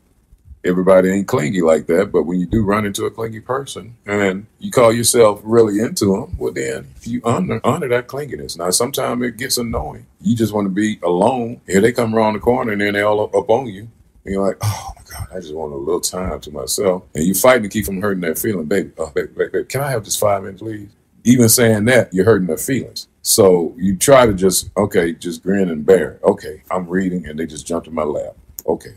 everybody 0.64 1.11
ain't 1.11 1.29
clingy 1.29 1.62
like 1.62 1.87
that. 1.87 2.12
But 2.12 2.25
when 2.25 2.40
you 2.40 2.46
do 2.46 2.64
run 2.64 2.87
into 2.87 3.07
a 3.07 3.11
clingy 3.11 3.40
person, 3.40 3.96
and 4.07 4.46
you 4.59 4.70
call 4.70 4.92
yourself 4.92 5.40
really 5.44 5.81
into 5.81 6.12
them, 6.12 6.37
well, 6.38 6.53
then 6.53 6.88
if 6.96 7.07
you 7.07 7.20
honor 7.25 7.61
honor 7.64 7.88
that 7.88 8.09
clinginess. 8.09 8.59
Now, 8.59 8.70
sometimes 8.70 9.23
it 9.23 9.37
gets 9.37 9.59
annoying. 9.59 10.07
You 10.20 10.37
just 10.37 10.53
want 10.53 10.66
to 10.66 10.70
be 10.70 10.99
alone. 11.03 11.61
Here 11.66 11.81
they 11.81 11.92
come 11.92 12.14
around 12.14 12.35
the 12.35 12.40
corner, 12.40 12.73
and 12.73 12.81
then 12.81 12.94
they 12.94 13.03
all 13.03 13.20
up, 13.20 13.35
up 13.35 13.49
on 13.51 13.66
you. 13.66 13.88
And 14.25 14.35
you're 14.35 14.46
like, 14.46 14.59
oh 14.61 14.92
my 14.96 15.03
God, 15.11 15.29
I 15.35 15.40
just 15.40 15.55
want 15.55 15.73
a 15.73 15.77
little 15.77 16.01
time 16.01 16.40
to 16.40 16.51
myself. 16.51 17.05
And 17.14 17.25
you're 17.25 17.35
fighting 17.35 17.62
to 17.62 17.68
keep 17.68 17.87
from 17.87 18.01
hurting 18.01 18.20
that 18.20 18.38
feeling, 18.38 18.66
baby. 18.66 18.90
Oh, 18.99 19.07
uh, 19.07 19.11
baby, 19.12 19.29
baby, 19.29 19.51
baby, 19.53 19.64
can 19.64 19.81
I 19.81 19.90
have 19.90 20.05
just 20.05 20.20
five 20.20 20.42
minutes, 20.42 20.62
please? 20.62 20.90
Even 21.25 21.49
saying 21.49 21.87
that, 21.87 22.12
you're 22.12 22.25
hurting 22.25 22.46
their 22.46 22.57
feelings. 22.57 23.09
So 23.23 23.75
you 23.77 23.96
try 23.96 24.27
to 24.27 24.33
just, 24.33 24.70
okay, 24.77 25.12
just 25.12 25.42
grin 25.42 25.70
and 25.70 25.85
bear. 25.85 26.18
Okay, 26.23 26.62
I'm 26.70 26.88
reading, 26.88 27.27
and 27.27 27.38
they 27.38 27.46
just 27.46 27.66
jumped 27.66 27.87
in 27.87 27.94
my 27.94 28.03
lap. 28.03 28.35
Okay, 28.66 28.94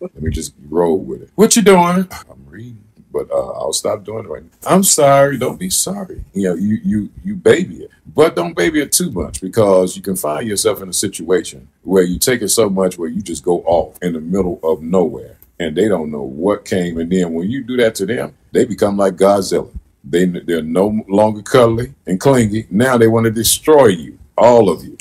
let 0.00 0.22
me 0.22 0.30
just 0.30 0.54
roll 0.68 0.98
with 0.98 1.22
it. 1.22 1.30
What 1.34 1.56
you 1.56 1.62
doing? 1.62 2.08
I'm 2.30 2.46
reading, 2.46 2.84
but 3.12 3.30
uh, 3.30 3.52
I'll 3.52 3.72
stop 3.72 4.04
doing 4.04 4.24
it 4.24 4.28
right 4.28 4.42
now. 4.42 4.50
I'm 4.66 4.82
sorry. 4.82 5.38
Don't 5.38 5.58
be 5.58 5.70
sorry. 5.70 6.24
You 6.32 6.50
know, 6.50 6.54
you 6.54 6.78
you 6.84 7.10
you 7.24 7.36
baby 7.36 7.84
it, 7.84 7.90
but 8.14 8.36
don't 8.36 8.56
baby 8.56 8.80
it 8.80 8.92
too 8.92 9.10
much 9.10 9.40
because 9.40 9.96
you 9.96 10.02
can 10.02 10.16
find 10.16 10.46
yourself 10.46 10.82
in 10.82 10.88
a 10.88 10.92
situation 10.92 11.68
where 11.82 12.02
you 12.04 12.18
take 12.18 12.42
it 12.42 12.48
so 12.48 12.68
much 12.68 12.98
where 12.98 13.08
you 13.08 13.22
just 13.22 13.44
go 13.44 13.60
off 13.62 13.98
in 14.02 14.12
the 14.12 14.20
middle 14.20 14.60
of 14.62 14.82
nowhere, 14.82 15.36
and 15.58 15.76
they 15.76 15.88
don't 15.88 16.10
know 16.10 16.22
what 16.22 16.64
came. 16.64 16.98
And 16.98 17.10
then 17.10 17.32
when 17.32 17.50
you 17.50 17.62
do 17.62 17.76
that 17.78 17.94
to 17.96 18.06
them, 18.06 18.34
they 18.52 18.64
become 18.64 18.96
like 18.96 19.16
Godzilla. 19.16 19.70
They 20.04 20.26
they're 20.26 20.62
no 20.62 21.04
longer 21.08 21.42
cuddly 21.42 21.94
and 22.06 22.18
clingy. 22.18 22.66
Now 22.70 22.96
they 22.98 23.06
want 23.06 23.24
to 23.24 23.30
destroy 23.30 23.86
you, 23.86 24.18
all 24.36 24.68
of 24.68 24.84
you. 24.84 24.96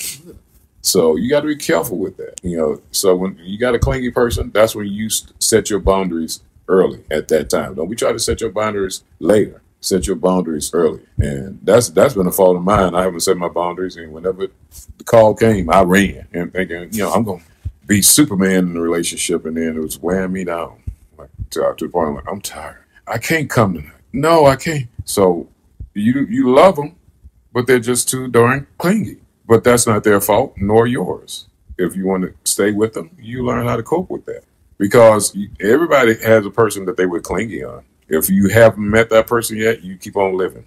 So 0.81 1.15
you 1.15 1.29
got 1.29 1.41
to 1.41 1.47
be 1.47 1.55
careful 1.55 1.97
with 1.97 2.17
that. 2.17 2.39
You 2.43 2.57
know, 2.57 2.81
so 2.91 3.15
when 3.15 3.37
you 3.41 3.57
got 3.57 3.75
a 3.75 3.79
clingy 3.79 4.11
person, 4.11 4.51
that's 4.51 4.75
when 4.75 4.87
you 4.87 5.09
set 5.39 5.69
your 5.69 5.79
boundaries 5.79 6.41
early 6.67 7.03
at 7.11 7.27
that 7.27 7.49
time. 7.49 7.75
Don't 7.75 7.89
be 7.89 7.95
trying 7.95 8.13
to 8.13 8.19
set 8.19 8.41
your 8.41 8.51
boundaries 8.51 9.03
later. 9.19 9.61
Set 9.83 10.05
your 10.05 10.15
boundaries 10.15 10.71
early, 10.75 11.01
and 11.17 11.59
that's 11.63 11.89
that's 11.89 12.13
been 12.13 12.27
a 12.27 12.31
fault 12.31 12.55
of 12.55 12.61
mine. 12.61 12.93
I 12.93 13.01
haven't 13.01 13.21
set 13.21 13.35
my 13.35 13.49
boundaries, 13.49 13.95
and 13.95 14.13
whenever 14.13 14.45
the 14.99 15.03
call 15.03 15.33
came, 15.33 15.71
I 15.71 15.81
ran 15.81 16.27
and 16.33 16.53
thinking, 16.53 16.89
you 16.91 16.99
know, 16.99 17.11
I'm 17.11 17.25
to 17.25 17.39
be 17.87 18.03
Superman 18.03 18.57
in 18.67 18.73
the 18.73 18.79
relationship, 18.79 19.43
and 19.43 19.57
then 19.57 19.75
it 19.75 19.79
was 19.79 19.97
wearing 19.97 20.33
me 20.33 20.43
down, 20.43 20.83
like 21.17 21.29
to, 21.49 21.73
to 21.75 21.85
the 21.87 21.91
point 21.91 22.13
like 22.13 22.27
I'm 22.29 22.41
tired. 22.41 22.85
I 23.07 23.17
can't 23.17 23.49
come 23.49 23.73
tonight. 23.73 23.93
No, 24.13 24.45
I 24.45 24.55
can't. 24.55 24.87
So 25.03 25.49
you 25.95 26.27
you 26.29 26.53
love 26.53 26.75
them, 26.75 26.95
but 27.51 27.65
they're 27.65 27.79
just 27.79 28.07
too 28.07 28.27
darn 28.27 28.67
clingy. 28.77 29.17
But 29.45 29.63
that's 29.63 29.87
not 29.87 30.03
their 30.03 30.21
fault, 30.21 30.53
nor 30.57 30.87
yours. 30.87 31.47
If 31.77 31.95
you 31.95 32.05
want 32.05 32.23
to 32.23 32.33
stay 32.43 32.71
with 32.71 32.93
them, 32.93 33.11
you 33.19 33.43
learn 33.43 33.65
how 33.65 33.75
to 33.75 33.83
cope 33.83 34.09
with 34.09 34.25
that. 34.25 34.43
Because 34.77 35.35
everybody 35.59 36.15
has 36.23 36.45
a 36.45 36.51
person 36.51 36.85
that 36.85 36.97
they 36.97 37.05
were 37.05 37.19
clingy 37.19 37.63
on. 37.63 37.83
If 38.07 38.29
you 38.29 38.49
haven't 38.49 38.89
met 38.89 39.09
that 39.09 39.27
person 39.27 39.57
yet, 39.57 39.83
you 39.83 39.97
keep 39.97 40.17
on 40.17 40.37
living. 40.37 40.65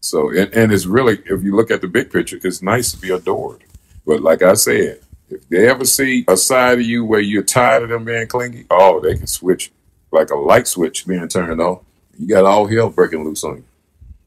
So, 0.00 0.30
and, 0.30 0.52
and 0.54 0.72
it's 0.72 0.86
really, 0.86 1.18
if 1.26 1.42
you 1.42 1.54
look 1.54 1.70
at 1.70 1.80
the 1.80 1.88
big 1.88 2.12
picture, 2.12 2.38
it's 2.42 2.60
nice 2.60 2.92
to 2.92 2.98
be 2.98 3.10
adored. 3.10 3.64
But 4.06 4.20
like 4.20 4.42
I 4.42 4.54
said, 4.54 5.00
if 5.30 5.48
they 5.48 5.68
ever 5.68 5.84
see 5.84 6.24
a 6.28 6.36
side 6.36 6.80
of 6.80 6.84
you 6.84 7.04
where 7.04 7.20
you're 7.20 7.42
tired 7.42 7.84
of 7.84 7.88
them 7.88 8.04
being 8.04 8.26
clingy, 8.26 8.66
oh, 8.70 9.00
they 9.00 9.16
can 9.16 9.26
switch 9.26 9.72
like 10.10 10.30
a 10.30 10.36
light 10.36 10.66
switch 10.66 11.06
being 11.06 11.26
turned 11.28 11.60
off. 11.60 11.82
You 12.18 12.28
got 12.28 12.44
all 12.44 12.66
hell 12.66 12.90
breaking 12.90 13.24
loose 13.24 13.44
on 13.44 13.56
you. 13.56 13.64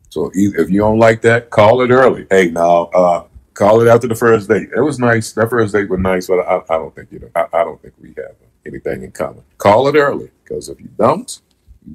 So 0.10 0.32
if 0.34 0.70
you 0.70 0.80
don't 0.80 1.00
like 1.00 1.22
that, 1.22 1.50
call 1.50 1.82
it 1.82 1.92
early. 1.92 2.28
Hey, 2.30 2.50
now, 2.50 2.86
uh, 2.86 3.28
call 3.54 3.82
it 3.82 3.88
after 3.88 4.08
the 4.08 4.16
first 4.16 4.48
date. 4.48 4.70
It 4.76 4.82
was 4.82 5.00
nice. 5.00 5.34
That 5.34 5.50
first 5.50 5.74
date 5.74 5.90
was 5.90 6.00
nice, 6.00 6.28
but 6.28 6.40
I, 6.40 6.62
I 6.70 6.78
don't 6.78 6.96
think 6.96 7.12
you 7.12 7.20
know. 7.20 7.30
I, 7.36 7.46
I 7.54 7.64
don't 7.64 7.82
think 7.82 7.94
we 8.02 8.10
have 8.18 8.36
anything 8.66 9.04
in 9.04 9.12
common. 9.12 9.44
Call 9.58 9.88
it 9.88 9.96
early 9.96 10.32
because 10.44 10.70
if 10.70 10.80
you 10.80 10.90
don't, 10.98 11.42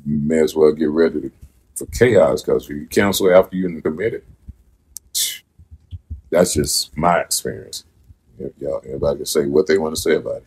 you 0.06 0.18
may 0.18 0.40
as 0.40 0.54
well 0.54 0.72
get 0.72 0.90
ready 0.90 1.20
to, 1.22 1.32
for 1.74 1.86
chaos 1.86 2.42
because 2.42 2.64
if 2.64 2.70
you 2.70 2.86
cancel 2.86 3.34
after 3.34 3.56
you're 3.56 3.80
committed, 3.80 4.24
that's 6.30 6.54
just 6.54 6.96
my 6.96 7.20
experience. 7.20 7.84
If 8.38 8.52
Y'all, 8.58 8.82
everybody 8.84 9.18
can 9.18 9.26
say 9.26 9.46
what 9.46 9.66
they 9.66 9.78
want 9.78 9.94
to 9.94 10.00
say 10.00 10.16
about 10.16 10.38
it. 10.38 10.46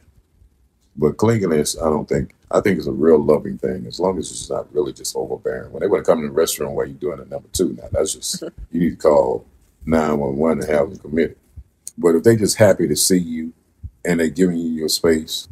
But 0.97 1.17
clinginess, 1.17 1.81
I 1.81 1.89
don't 1.89 2.07
think. 2.07 2.33
I 2.51 2.61
think 2.61 2.77
it's 2.77 2.87
a 2.87 2.91
real 2.91 3.19
loving 3.21 3.57
thing 3.57 3.85
as 3.87 3.99
long 3.99 4.19
as 4.19 4.31
it's 4.31 4.49
not 4.49 4.73
really 4.73 4.93
just 4.93 5.15
overbearing. 5.15 5.71
When 5.71 5.81
they 5.81 5.87
want 5.87 6.05
to 6.05 6.11
come 6.11 6.19
in 6.19 6.27
the 6.27 6.31
restaurant 6.31 6.73
while 6.73 6.85
you're 6.85 6.95
doing 6.95 7.19
a 7.19 7.25
number 7.25 7.49
two, 7.53 7.73
now 7.73 7.89
that's 7.91 8.13
just 8.13 8.41
you 8.71 8.79
need 8.79 8.89
to 8.91 8.95
call 8.97 9.45
nine 9.85 10.19
one 10.19 10.37
one 10.37 10.61
and 10.61 10.69
have 10.69 10.89
them 10.89 10.99
committed. 10.99 11.37
But 11.97 12.15
if 12.15 12.23
they 12.23 12.35
just 12.35 12.57
happy 12.57 12.87
to 12.87 12.95
see 12.95 13.17
you 13.19 13.53
and 14.05 14.19
they're 14.19 14.29
giving 14.29 14.57
you 14.57 14.69
your 14.69 14.89
space, 14.89 15.47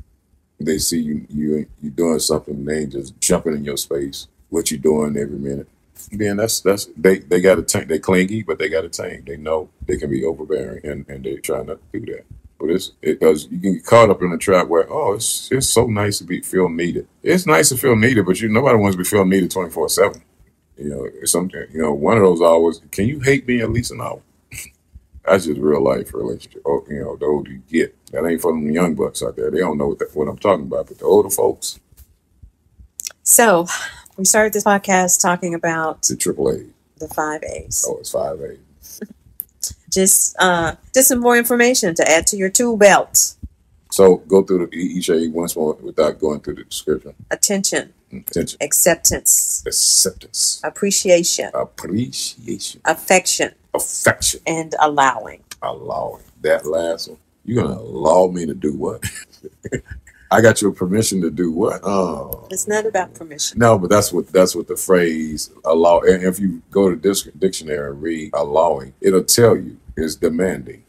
they 0.60 0.78
see 0.78 1.00
you 1.02 1.26
you 1.30 1.68
you 1.82 1.90
doing 1.90 2.20
something, 2.20 2.66
they 2.66 2.80
ain't 2.82 2.94
just 2.94 3.20
jumping 3.20 3.56
in 3.56 3.66
your 3.66 3.78
space. 3.78 4.28
What 4.50 4.72
you 4.72 4.78
doing 4.78 5.18
every 5.18 5.40
minute? 5.40 5.68
Then 6.12 6.38
that's 6.38 6.62
that's 6.62 6.88
they 6.98 7.20
they 7.20 7.42
got 7.42 7.60
a 7.60 7.64
tank. 7.64 7.88
They 7.90 8.00
clingy, 8.00 8.44
but 8.44 8.60
they 8.60 8.70
got 8.70 8.86
a 8.86 8.90
tank. 8.90 9.26
They 9.26 9.38
know 9.38 9.70
they 9.86 9.98
can 9.98 10.10
be 10.10 10.26
overbearing, 10.26 10.86
and 10.86 11.08
and 11.10 11.24
they 11.24 11.38
try 11.38 11.64
not 11.64 11.80
to 11.92 12.00
do 12.00 12.14
that. 12.14 12.26
But 12.64 12.72
it's 12.72 12.92
because 13.02 13.50
you 13.52 13.60
can 13.60 13.74
get 13.74 13.86
caught 13.86 14.10
up 14.10 14.22
in 14.22 14.32
a 14.32 14.38
trap 14.38 14.70
where 14.70 14.90
oh 14.90 15.16
it's 15.16 15.52
it's 15.52 15.68
so 15.68 15.86
nice 15.86 16.20
to 16.20 16.24
be 16.24 16.40
feel 16.40 16.70
needed. 16.70 17.10
It's 17.22 17.46
nice 17.46 17.68
to 17.70 17.78
feel 17.78 17.98
needed, 17.98 18.26
but 18.26 18.40
you 18.40 18.48
nobody 18.48 18.78
wants 18.78 18.96
to 18.96 19.00
be 19.00 19.04
feel 19.04 19.26
needed 19.26 19.52
twenty 19.52 19.70
four 19.70 19.90
seven. 19.90 20.24
You 20.78 20.88
know, 20.88 21.04
it's 21.04 21.34
something. 21.34 21.62
You 21.74 21.82
know, 21.82 21.94
one 21.94 22.16
of 22.16 22.24
those 22.24 22.42
hours. 22.42 22.80
Can 22.90 23.10
you 23.10 23.20
hate 23.20 23.46
me 23.46 23.60
at 23.60 23.70
least 23.70 23.92
an 23.92 24.00
hour? 24.00 24.22
That's 25.26 25.46
just 25.46 25.60
real 25.60 25.84
life 25.84 26.14
relationship. 26.14 26.62
Oh, 26.66 26.86
you 26.90 27.02
know, 27.02 27.18
the 27.18 27.26
older 27.26 27.52
you 27.52 27.62
get, 27.70 27.98
that 28.14 28.26
ain't 28.26 28.42
for 28.42 28.54
them 28.54 28.72
young 28.72 28.96
bucks 28.96 29.22
out 29.22 29.36
there. 29.36 29.52
They 29.52 29.60
don't 29.60 29.78
know 29.78 29.90
what, 29.90 30.00
that, 30.00 30.16
what 30.16 30.30
I'm 30.30 30.38
talking 30.38 30.68
about. 30.68 30.88
But 30.88 31.00
the 31.00 31.06
older 31.06 31.30
folks, 31.30 31.82
So, 33.24 33.68
we 34.16 34.24
started 34.24 34.54
this 34.54 34.64
podcast 34.64 35.22
talking 35.22 35.54
about 35.54 36.10
a 36.10 36.16
triple 36.16 36.48
A. 36.50 36.64
the 36.98 37.10
five 37.10 37.44
A's. 37.44 37.86
Oh, 37.86 37.98
it's 37.98 38.12
five 38.12 38.40
A. 38.40 38.56
Just, 39.94 40.36
uh, 40.40 40.76
just 40.94 41.08
some 41.10 41.20
more 41.20 41.38
information 41.38 41.94
to 41.96 42.10
add 42.10 42.26
to 42.28 42.38
your 42.38 42.50
tool 42.50 42.78
belt. 42.78 43.36
So 43.92 44.18
go 44.28 44.42
through 44.44 44.68
the, 44.68 44.76
each 44.76 45.10
A 45.10 45.28
once 45.28 45.56
more 45.56 45.76
without 45.76 46.20
going 46.20 46.40
through 46.42 46.56
the 46.56 46.64
description. 46.64 47.14
Attention, 47.30 47.94
Attention, 48.12 48.58
acceptance, 48.62 49.64
acceptance, 49.68 50.60
appreciation, 50.64 51.52
appreciation, 51.54 52.82
affection, 52.86 53.54
affection, 53.74 54.40
and 54.48 54.74
allowing. 54.80 55.44
allowing. 55.62 56.24
That 56.42 56.66
last 56.66 57.10
one, 57.10 57.18
you're 57.46 57.64
gonna 57.64 57.80
allow 57.80 58.28
me 58.28 58.48
to 58.48 58.54
do 58.56 58.74
what? 58.76 59.04
I 60.32 60.42
got 60.42 60.64
your 60.64 60.72
permission 60.72 61.22
to 61.22 61.30
do 61.30 61.52
what? 61.52 61.82
Oh, 61.84 62.48
It's 62.50 62.68
not 62.68 62.88
about 62.88 63.14
permission. 63.14 63.60
no, 63.60 63.78
but 63.78 63.92
that's 63.92 64.12
what 64.12 64.28
that's 64.30 64.56
what 64.56 64.68
the 64.68 64.76
phrase 64.76 65.52
allow. 65.66 66.00
And 66.00 66.24
if 66.24 66.40
you 66.40 66.64
go 66.72 66.90
to 66.90 66.96
this 66.96 67.24
dictionary 67.38 67.92
and 67.92 68.02
read 68.02 68.32
allowing, 68.34 68.94
it'll 69.02 69.24
tell 69.24 69.56
you 69.56 69.78
is 69.98 70.16
demanding. 70.16 70.84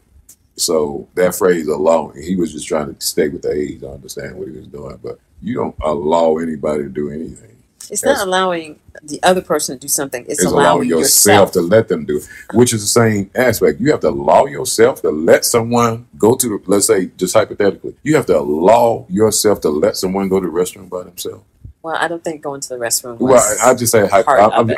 So 0.55 1.07
that 1.15 1.35
phrase 1.35 1.67
allowing, 1.67 2.21
he 2.21 2.35
was 2.35 2.53
just 2.53 2.67
trying 2.67 2.93
to 2.93 3.01
stay 3.05 3.27
with 3.27 3.41
the 3.41 3.51
age, 3.51 3.83
I 3.83 3.87
understand 3.87 4.35
what 4.37 4.47
he 4.47 4.57
was 4.57 4.67
doing, 4.67 4.97
but 5.03 5.19
you 5.41 5.55
don't 5.55 5.75
allow 5.83 6.37
anybody 6.37 6.83
to 6.83 6.89
do 6.89 7.09
anything. 7.09 7.51
It's 7.91 8.01
That's- 8.01 8.19
not 8.19 8.27
allowing 8.27 8.79
the 9.03 9.21
other 9.21 9.41
person 9.41 9.75
to 9.75 9.79
do 9.81 9.87
something. 9.87 10.23
It's, 10.23 10.41
It's 10.41 10.45
allowing, 10.45 10.65
allowing 10.65 10.89
yourself 10.89 11.51
to 11.51 11.61
let 11.61 11.87
them 11.87 12.05
do 12.05 12.17
it, 12.17 12.27
which 12.53 12.73
is 12.73 12.81
the 12.81 12.87
same 12.87 13.29
aspect. 13.35 13.79
You 13.79 13.91
have 13.91 13.99
to 13.99 14.09
allow 14.09 14.45
yourself 14.45 15.01
to 15.03 15.11
let 15.11 15.45
someone 15.45 16.07
go 16.17 16.35
to 16.35 16.47
the, 16.47 16.63
let's 16.65 16.87
say, 16.87 17.07
just 17.17 17.35
hypothetically, 17.35 17.95
you 18.01 18.15
have 18.15 18.25
to 18.27 18.39
allow 18.39 19.05
yourself 19.09 19.61
to 19.61 19.69
let 19.69 19.97
someone 19.97 20.29
go 20.29 20.39
to 20.39 20.47
the 20.47 20.51
restroom 20.53 20.89
by 20.89 21.03
themselves. 21.03 21.43
Well, 21.85 21.97
I 21.99 22.07
don't 22.07 22.23
think 22.23 22.41
going 22.41 22.61
to 22.61 22.69
the 22.69 22.77
restroom. 22.77 23.19
Well, 23.19 23.33
Was, 23.33 23.61
I, 23.61 23.69
I 23.69 23.75
just 23.75 23.91
say, 23.91 24.09
I. 24.11 24.23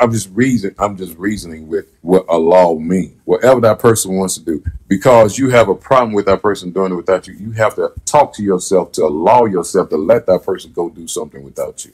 I'm 0.01 0.11
just 0.11 0.29
reasoning. 0.33 0.75
I'm 0.77 0.97
just 0.97 1.17
reasoning 1.17 1.69
with 1.69 1.85
what 2.01 2.25
allow 2.27 2.73
means. 2.73 3.13
Whatever 3.23 3.61
that 3.61 3.79
person 3.79 4.17
wants 4.17 4.33
to 4.37 4.43
do, 4.43 4.61
because 4.89 5.37
you 5.37 5.49
have 5.51 5.69
a 5.69 5.73
problem 5.73 6.11
with 6.11 6.25
that 6.25 6.41
person 6.41 6.71
doing 6.71 6.91
it 6.91 6.95
without 6.95 7.25
you, 7.25 7.35
you 7.35 7.51
have 7.51 7.75
to 7.75 7.93
talk 8.03 8.33
to 8.33 8.43
yourself 8.43 8.91
to 8.91 9.05
allow 9.05 9.45
yourself 9.45 9.87
to 9.91 9.95
let 9.95 10.25
that 10.25 10.43
person 10.43 10.73
go 10.73 10.89
do 10.89 11.07
something 11.07 11.45
without 11.45 11.85
you. 11.85 11.93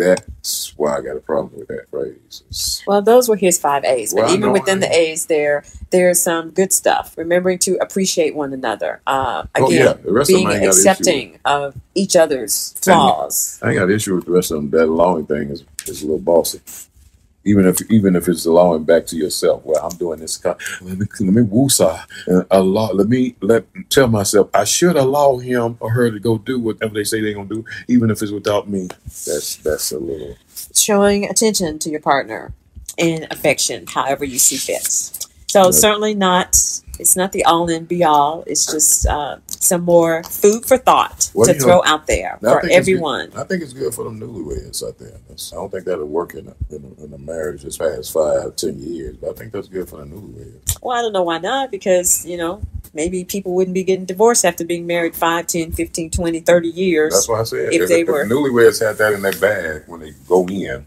That's 0.00 0.72
why 0.76 0.96
I 0.96 1.00
got 1.02 1.16
a 1.16 1.20
problem 1.20 1.52
with 1.58 1.68
that 1.68 1.88
phrase. 1.90 2.42
It's- 2.48 2.82
well, 2.86 3.02
those 3.02 3.28
were 3.28 3.36
his 3.36 3.58
five 3.58 3.84
A's. 3.84 4.14
But 4.14 4.24
Well, 4.24 4.34
even 4.34 4.52
within 4.52 4.78
I 4.78 4.86
the 4.88 4.92
A's, 4.96 5.26
there 5.26 5.62
there's 5.90 6.22
some 6.22 6.50
good 6.50 6.72
stuff. 6.72 7.14
Remembering 7.18 7.58
to 7.60 7.76
appreciate 7.80 8.34
one 8.34 8.52
another. 8.52 9.00
Uh, 9.06 9.44
again, 9.54 9.66
Oh, 9.66 9.70
yeah, 9.70 9.92
the 9.92 10.12
rest 10.12 10.30
of 10.30 10.36
being 10.36 10.48
them 10.48 10.58
got 10.60 10.68
issue 10.68 10.68
with. 10.68 10.86
accepting 10.86 11.38
of 11.44 11.74
each 11.94 12.16
other's 12.16 12.74
flaws. 12.80 13.58
I 13.62 13.70
ain't 13.70 13.78
got 13.78 13.88
an 13.88 13.94
issue 13.94 14.14
with 14.16 14.24
the 14.26 14.32
rest 14.32 14.50
of 14.50 14.56
them. 14.56 14.70
That 14.70 14.84
allowing 14.88 15.26
thing 15.26 15.50
is, 15.50 15.64
is 15.86 16.02
a 16.02 16.06
little 16.06 16.18
bossy. 16.18 16.60
Even 17.50 17.66
if 17.66 17.76
even 17.90 18.14
if 18.16 18.28
it's 18.28 18.46
allowing 18.46 18.84
back 18.84 19.06
to 19.06 19.16
yourself, 19.16 19.62
well, 19.64 19.84
I'm 19.84 19.96
doing 19.98 20.20
this. 20.20 20.42
Let 20.44 20.58
me 20.82 21.06
let 21.20 21.34
me 21.38 21.42
woosah 21.42 22.04
and 22.28 22.46
allow. 22.50 22.92
Let 22.92 23.08
me 23.08 23.34
let 23.40 23.64
tell 23.90 24.06
myself 24.08 24.50
I 24.54 24.64
should 24.64 24.96
allow 24.96 25.38
him 25.38 25.76
or 25.80 25.90
her 25.90 26.10
to 26.10 26.20
go 26.20 26.38
do 26.38 26.60
whatever 26.60 26.94
they 26.94 27.04
say 27.04 27.20
they're 27.20 27.34
gonna 27.34 27.48
do, 27.48 27.64
even 27.88 28.10
if 28.10 28.22
it's 28.22 28.30
without 28.30 28.68
me. 28.68 28.88
That's 29.26 29.56
that's 29.56 29.90
a 29.92 29.98
little. 29.98 30.36
Showing 30.74 31.24
attention 31.28 31.78
to 31.80 31.90
your 31.90 32.00
partner 32.00 32.52
and 32.98 33.26
affection, 33.30 33.86
however 33.88 34.24
you 34.24 34.38
see 34.38 34.56
fit. 34.56 34.86
So 35.48 35.64
Yeah. 35.64 35.70
certainly 35.72 36.14
not. 36.14 36.56
It's 37.00 37.16
not 37.16 37.32
the 37.32 37.44
all 37.44 37.68
in 37.68 37.86
be 37.86 38.04
all. 38.04 38.44
It's 38.46 38.66
just 38.66 39.06
uh, 39.06 39.36
some 39.60 39.82
more 39.82 40.22
food 40.24 40.64
for 40.64 40.78
thought 40.78 41.20
to 41.20 41.30
you 41.38 41.46
know, 41.46 41.64
throw 41.64 41.82
out 41.84 42.06
there 42.06 42.38
for 42.40 42.66
everyone. 42.70 43.30
I 43.36 43.44
think 43.44 43.62
it's 43.62 43.74
good 43.74 43.94
for 43.94 44.04
them 44.04 44.18
newlyweds 44.18 44.82
out 44.86 44.98
there. 44.98 45.18
That's, 45.28 45.52
I 45.52 45.56
don't 45.56 45.70
think 45.70 45.84
that'll 45.84 46.06
work 46.06 46.34
in 46.34 46.48
a, 46.48 46.74
in 46.74 46.96
a, 46.98 47.04
in 47.04 47.12
a 47.12 47.18
marriage 47.18 47.62
that's 47.62 47.76
past 47.76 48.12
five, 48.12 48.56
ten 48.56 48.78
years, 48.80 49.16
but 49.18 49.30
I 49.30 49.32
think 49.34 49.52
that's 49.52 49.68
good 49.68 49.88
for 49.88 49.98
the 49.98 50.06
newlyweds. 50.06 50.78
Well, 50.82 50.98
I 50.98 51.02
don't 51.02 51.12
know 51.12 51.22
why 51.22 51.38
not, 51.38 51.70
because, 51.70 52.24
you 52.24 52.38
know, 52.38 52.62
maybe 52.94 53.22
people 53.24 53.52
wouldn't 53.54 53.74
be 53.74 53.84
getting 53.84 54.06
divorced 54.06 54.46
after 54.46 54.64
being 54.64 54.86
married 54.86 55.14
5, 55.14 55.46
10, 55.46 55.72
15, 55.72 56.10
20, 56.10 56.40
30 56.40 56.68
years. 56.68 57.12
That's 57.12 57.28
why 57.28 57.40
I 57.40 57.44
said 57.44 57.72
If 57.74 57.82
if, 57.82 57.88
they 57.90 58.00
if 58.00 58.08
were- 58.08 58.24
newlyweds 58.24 58.80
had 58.84 58.96
that 58.96 59.12
in 59.12 59.20
their 59.20 59.32
bag 59.38 59.82
when 59.88 60.00
they 60.00 60.12
go 60.26 60.46
in, 60.48 60.86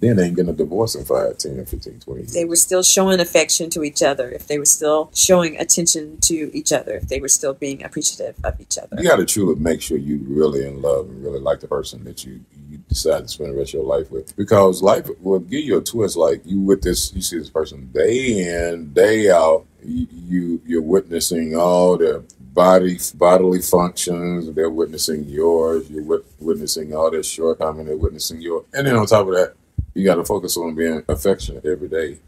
then 0.00 0.16
they 0.16 0.24
ain't 0.26 0.36
getting 0.36 0.50
a 0.50 0.56
divorce 0.56 0.94
in 0.94 1.04
5, 1.04 1.38
10, 1.38 1.64
15, 1.64 2.00
20 2.00 2.20
years. 2.20 2.32
They 2.32 2.44
were 2.44 2.56
still 2.56 2.82
showing 2.82 3.20
affection 3.20 3.70
to 3.70 3.82
each 3.82 4.02
other, 4.02 4.30
if 4.30 4.46
they 4.46 4.58
were 4.58 4.64
still 4.64 5.10
showing 5.14 5.58
attention 5.58 6.18
to 6.22 6.50
each 6.54 6.72
other, 6.72 6.94
if 6.94 7.08
they 7.08 7.20
were 7.20 7.28
still 7.28 7.54
being 7.54 7.82
appreciative 7.82 8.36
of 8.44 8.60
each 8.60 8.78
other. 8.78 8.96
You 8.98 9.08
got 9.08 9.16
to 9.16 9.26
truly 9.26 9.54
make 9.56 9.80
sure 9.80 9.96
you 9.96 10.20
really 10.28 10.66
in 10.66 10.82
love 10.82 11.08
and 11.08 11.22
really 11.22 11.40
like 11.40 11.60
the 11.60 11.68
person 11.68 12.04
that 12.04 12.24
you 12.24 12.40
you 12.68 12.78
decide 12.88 13.20
to 13.20 13.28
spend 13.28 13.52
the 13.52 13.56
rest 13.56 13.70
of 13.70 13.74
your 13.74 13.84
life 13.84 14.10
with. 14.10 14.36
Because 14.36 14.82
life 14.82 15.08
will 15.20 15.38
give 15.38 15.64
you 15.64 15.78
a 15.78 15.82
twist. 15.82 16.16
Like 16.16 16.42
you 16.44 16.60
with 16.60 16.82
this, 16.82 17.12
you 17.14 17.22
see 17.22 17.38
this 17.38 17.50
person 17.50 17.90
day 17.92 18.70
in, 18.70 18.92
day 18.92 19.30
out. 19.30 19.66
You, 19.84 20.06
you 20.10 20.62
you're 20.66 20.82
witnessing 20.82 21.56
all 21.56 21.96
their 21.96 22.22
body 22.40 22.98
bodily 23.14 23.62
functions. 23.62 24.52
They're 24.52 24.70
witnessing 24.70 25.24
yours. 25.24 25.88
You're 25.90 26.02
wit- 26.02 26.26
witnessing 26.40 26.94
all 26.94 27.10
their 27.10 27.22
shortcomings. 27.22 27.86
They're 27.86 27.96
witnessing 27.96 28.40
yours. 28.40 28.64
And 28.74 28.86
then 28.86 28.96
on 28.96 29.06
top 29.06 29.28
of 29.28 29.34
that, 29.34 29.54
you 29.96 30.04
got 30.04 30.16
to 30.16 30.24
focus 30.24 30.56
on 30.58 30.74
being 30.74 31.02
affectionate 31.08 31.64
every 31.64 31.88
day. 31.88 32.18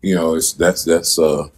You 0.00 0.14
know, 0.14 0.34
it's 0.34 0.54
that's 0.54 0.84
that's 0.84 1.18
uh 1.18 1.48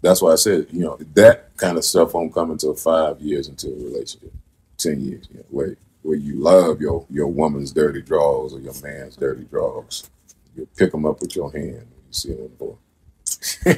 that's 0.00 0.22
why 0.22 0.32
I 0.32 0.36
said, 0.36 0.66
you 0.72 0.80
know, 0.80 0.98
that 1.14 1.54
kind 1.56 1.76
of 1.76 1.84
stuff 1.84 2.14
won't 2.14 2.34
come 2.34 2.50
until 2.50 2.74
five 2.74 3.20
years 3.20 3.46
into 3.46 3.68
a 3.68 3.84
relationship, 3.84 4.32
ten 4.78 5.00
years, 5.00 5.28
you 5.30 5.38
know, 5.38 5.44
where 5.50 5.76
where 6.00 6.16
you 6.16 6.36
love 6.36 6.80
your 6.80 7.04
your 7.10 7.28
woman's 7.28 7.72
dirty 7.72 8.00
drawers 8.00 8.54
or 8.54 8.60
your 8.60 8.74
man's 8.82 9.16
dirty 9.16 9.44
drawers. 9.44 10.10
You 10.56 10.66
pick 10.76 10.92
them 10.92 11.04
up 11.04 11.20
with 11.20 11.36
your 11.36 11.52
hand 11.52 11.74
when 11.74 12.02
you 12.06 12.12
see 12.12 12.30
them 12.30 12.40
on 12.44 12.50
the 12.50 12.56
floor. 12.56 12.78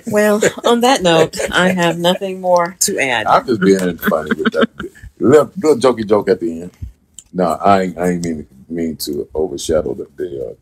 Well, 0.06 0.40
on 0.64 0.80
that 0.80 1.02
note, 1.02 1.36
I 1.50 1.70
have 1.72 1.98
nothing 1.98 2.40
more 2.40 2.76
to 2.80 2.98
add. 2.98 3.26
I'm 3.26 3.46
just 3.46 3.60
being 3.60 3.98
funny 3.98 4.30
with 4.30 4.52
that 4.52 4.68
little, 5.18 5.50
little 5.56 5.76
jokey 5.76 6.06
joke 6.08 6.28
at 6.28 6.40
the 6.40 6.62
end. 6.62 6.70
No, 7.32 7.54
I 7.54 7.82
ain't, 7.82 7.98
I 7.98 8.10
ain't 8.10 8.24
mean 8.24 8.46
mean 8.68 8.96
to 8.96 9.28
overshadow 9.34 9.94
the, 9.94 10.08
the 10.16 10.50
uh, 10.50 10.54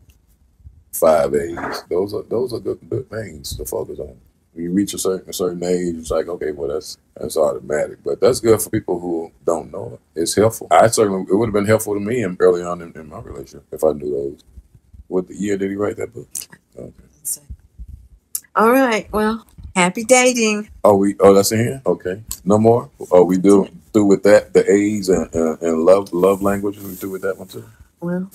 five 0.93 1.35
A's. 1.35 1.83
Those 1.89 2.13
are 2.15 2.23
those 2.23 2.53
are 2.53 2.59
good, 2.61 2.79
good 2.89 3.09
things 3.09 3.57
to 3.57 3.65
focus 3.65 3.99
on. 3.99 4.17
When 4.53 4.65
you 4.65 4.71
reach 4.73 4.93
a 4.95 4.99
certain 4.99 5.29
a 5.29 5.33
certain 5.33 5.63
age, 5.63 5.95
it's 5.97 6.11
like 6.11 6.27
okay, 6.29 6.51
well 6.53 6.69
that's 6.69 6.97
that's 7.17 7.37
automatic, 7.37 7.99
but 8.03 8.21
that's 8.21 8.41
good 8.41 8.61
for 8.61 8.71
people 8.71 8.99
who 8.99 9.31
don't 9.45 9.71
know 9.71 9.93
it. 10.15 10.21
It's 10.21 10.35
helpful. 10.35 10.67
I 10.71 10.87
certainly 10.87 11.25
it 11.29 11.35
would 11.35 11.47
have 11.47 11.53
been 11.53 11.65
helpful 11.67 11.95
to 11.95 12.01
me 12.01 12.23
in, 12.23 12.37
early 12.39 12.63
on 12.63 12.81
in, 12.81 12.93
in 12.93 13.09
my 13.09 13.19
relationship 13.21 13.65
if 13.71 13.83
I 13.83 13.93
knew 13.93 14.11
those. 14.11 14.41
What 15.07 15.29
year 15.29 15.57
did 15.57 15.71
he 15.71 15.77
write 15.77 15.97
that 15.97 16.13
book? 16.13 16.29
Okay. 16.77 16.93
All 18.55 18.71
right. 18.71 19.11
Well, 19.11 19.47
happy 19.75 20.05
dating. 20.05 20.69
Oh, 20.83 20.97
we 20.97 21.15
oh 21.21 21.33
that's 21.33 21.51
in 21.53 21.59
here. 21.59 21.81
Okay, 21.85 22.23
no 22.45 22.59
more. 22.59 22.91
Oh, 23.11 23.23
we 23.23 23.37
do 23.39 23.67
through 23.93 24.05
with 24.05 24.23
that 24.23 24.53
the 24.53 24.69
A's 24.71 25.09
and, 25.09 25.33
and, 25.35 25.61
and 25.61 25.79
love 25.85 26.13
love 26.13 26.43
languages. 26.43 26.83
We 26.83 26.95
do 26.95 27.11
with 27.11 27.23
that 27.23 27.37
one 27.39 27.49
too. 27.49 27.65
Well, 28.01 28.31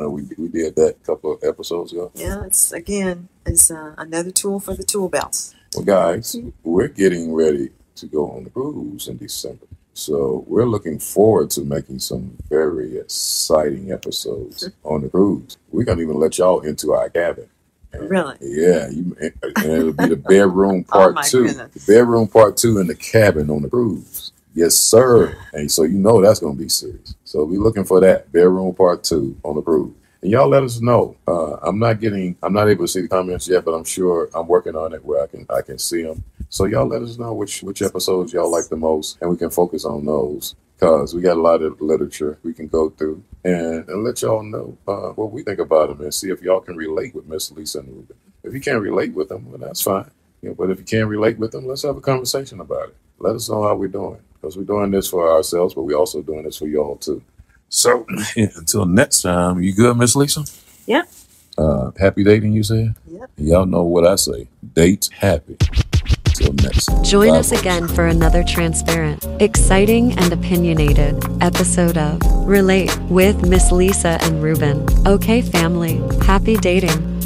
Uh, 0.00 0.08
we 0.10 0.22
we 0.38 0.48
did 0.48 0.74
that 0.76 0.96
a 1.02 1.04
couple 1.06 1.34
of 1.34 1.44
episodes 1.44 1.92
ago. 1.92 2.10
yeah, 2.14 2.44
it's 2.44 2.72
again, 2.72 3.28
it's 3.46 3.70
uh, 3.70 3.94
another 3.98 4.30
tool 4.30 4.58
for 4.58 4.74
the 4.74 4.82
tool 4.82 5.08
belt. 5.08 5.54
Well, 5.76 5.84
guys, 5.84 6.36
we're 6.64 6.88
getting 6.88 7.32
ready 7.32 7.70
to 7.96 8.06
go 8.06 8.30
on 8.30 8.44
the 8.44 8.50
cruise 8.50 9.08
in 9.08 9.18
December. 9.18 9.66
So 9.94 10.44
we're 10.46 10.64
looking 10.64 10.98
forward 10.98 11.50
to 11.50 11.60
making 11.62 11.98
some 11.98 12.36
very 12.48 12.96
exciting 12.98 13.92
episodes 13.92 14.68
on 14.84 15.02
the 15.02 15.08
cruise. 15.10 15.58
We're 15.70 15.84
gonna 15.84 16.00
even 16.02 16.18
let 16.18 16.38
y'all 16.38 16.60
into 16.60 16.92
our 16.94 17.08
cabin. 17.10 17.48
And- 17.92 18.08
Really? 18.10 18.36
Yeah, 18.40 18.88
you, 18.88 19.14
and 19.20 19.32
it'll 19.64 19.92
be 19.92 20.06
the 20.06 20.16
bedroom 20.16 20.86
Oh, 20.92 21.12
part 21.12 21.26
two. 21.26 21.46
goodness. 21.46 21.86
The 21.86 21.92
bedroom 21.92 22.26
part 22.28 22.56
two 22.56 22.78
in 22.78 22.86
the 22.86 22.94
cabin 22.94 23.50
on 23.50 23.60
the 23.62 23.68
cruise. 23.68 24.32
Yes, 24.54 24.74
sir. 24.74 25.36
And 25.54 25.70
so 25.70 25.84
you 25.84 25.98
know 25.98 26.20
that's 26.20 26.40
gonna 26.40 26.54
be 26.54 26.68
serious. 26.68 27.14
So 27.24 27.44
we're 27.44 27.60
looking 27.60 27.84
for 27.84 28.00
that 28.00 28.30
bedroom 28.32 28.74
part 28.74 29.02
two 29.02 29.36
on 29.44 29.56
the 29.56 29.62
cruise. 29.62 29.94
And 30.20 30.30
y'all 30.30 30.48
let 30.48 30.62
us 30.62 30.80
know. 30.80 31.16
Uh, 31.26 31.54
I'm 31.62 31.78
not 31.78 32.00
getting, 32.00 32.36
I'm 32.42 32.52
not 32.52 32.68
able 32.68 32.84
to 32.84 32.88
see 32.88 33.00
the 33.00 33.08
comments 33.08 33.48
yet, 33.48 33.64
but 33.64 33.72
I'm 33.72 33.84
sure 33.84 34.28
I'm 34.34 34.46
working 34.46 34.76
on 34.76 34.92
it 34.92 35.04
where 35.04 35.22
I 35.22 35.26
can, 35.26 35.46
I 35.50 35.62
can 35.62 35.78
see 35.78 36.02
them. 36.02 36.22
So 36.48 36.66
y'all 36.66 36.86
let 36.86 37.02
us 37.02 37.18
know 37.18 37.32
which 37.32 37.62
which 37.62 37.80
episodes 37.80 38.32
y'all 38.32 38.50
like 38.50 38.68
the 38.68 38.76
most, 38.76 39.18
and 39.20 39.30
we 39.30 39.36
can 39.38 39.50
focus 39.50 39.84
on 39.84 40.04
those. 40.04 40.54
Cause 40.78 41.14
we 41.14 41.22
got 41.22 41.36
a 41.36 41.40
lot 41.40 41.62
of 41.62 41.80
literature 41.80 42.38
we 42.42 42.52
can 42.52 42.66
go 42.66 42.90
through 42.90 43.22
and, 43.44 43.88
and 43.88 44.02
let 44.02 44.20
y'all 44.20 44.42
know 44.42 44.76
uh, 44.88 45.10
what 45.10 45.30
we 45.30 45.44
think 45.44 45.60
about 45.60 45.88
them 45.88 46.00
and 46.00 46.12
see 46.12 46.28
if 46.28 46.42
y'all 46.42 46.60
can 46.60 46.76
relate 46.76 47.14
with 47.14 47.24
Miss 47.26 47.52
Lisa 47.52 47.78
and 47.78 47.88
Ruben. 47.88 48.16
If 48.42 48.52
you 48.52 48.60
can't 48.60 48.82
relate 48.82 49.14
with 49.14 49.28
them, 49.28 49.48
well, 49.48 49.58
that's 49.58 49.80
fine. 49.80 50.10
You 50.42 50.48
know, 50.48 50.54
but 50.56 50.70
if 50.70 50.78
you 50.80 50.84
can't 50.84 51.08
relate 51.08 51.38
with 51.38 51.52
them, 51.52 51.66
let's 51.66 51.82
have 51.82 51.96
a 51.96 52.00
conversation 52.00 52.58
about 52.58 52.88
it. 52.88 52.96
Let 53.20 53.36
us 53.36 53.48
know 53.48 53.62
how 53.62 53.76
we're 53.76 53.86
doing 53.86 54.18
because 54.42 54.56
we're 54.56 54.64
doing 54.64 54.90
this 54.90 55.08
for 55.08 55.32
ourselves, 55.32 55.74
but 55.74 55.82
we're 55.82 55.96
also 55.96 56.20
doing 56.20 56.42
this 56.42 56.58
for 56.58 56.66
y'all 56.66 56.96
too. 56.96 57.22
So 57.68 58.04
until 58.36 58.84
next 58.84 59.22
time, 59.22 59.62
you 59.62 59.72
good, 59.72 59.96
Miss 59.96 60.16
Lisa? 60.16 60.44
Yep. 60.86 61.08
Uh, 61.56 61.92
happy 61.98 62.24
dating, 62.24 62.52
you 62.52 62.64
said? 62.64 62.94
Yep. 63.06 63.30
Y'all 63.36 63.66
know 63.66 63.84
what 63.84 64.06
I 64.06 64.16
say. 64.16 64.48
Date 64.74 65.08
happy. 65.12 65.56
Till 66.34 66.52
next 66.54 66.86
time. 66.86 67.04
Join 67.04 67.28
Bye, 67.28 67.38
us 67.38 67.52
again 67.52 67.86
for 67.86 68.06
another 68.06 68.42
transparent, 68.42 69.24
exciting, 69.40 70.18
and 70.18 70.32
opinionated 70.32 71.22
episode 71.40 71.96
of 71.96 72.20
Relate 72.46 72.96
with 73.02 73.46
Miss 73.46 73.70
Lisa 73.70 74.18
and 74.22 74.42
Ruben. 74.42 74.84
Okay, 75.06 75.40
family, 75.40 76.02
happy 76.24 76.56
dating. 76.56 77.21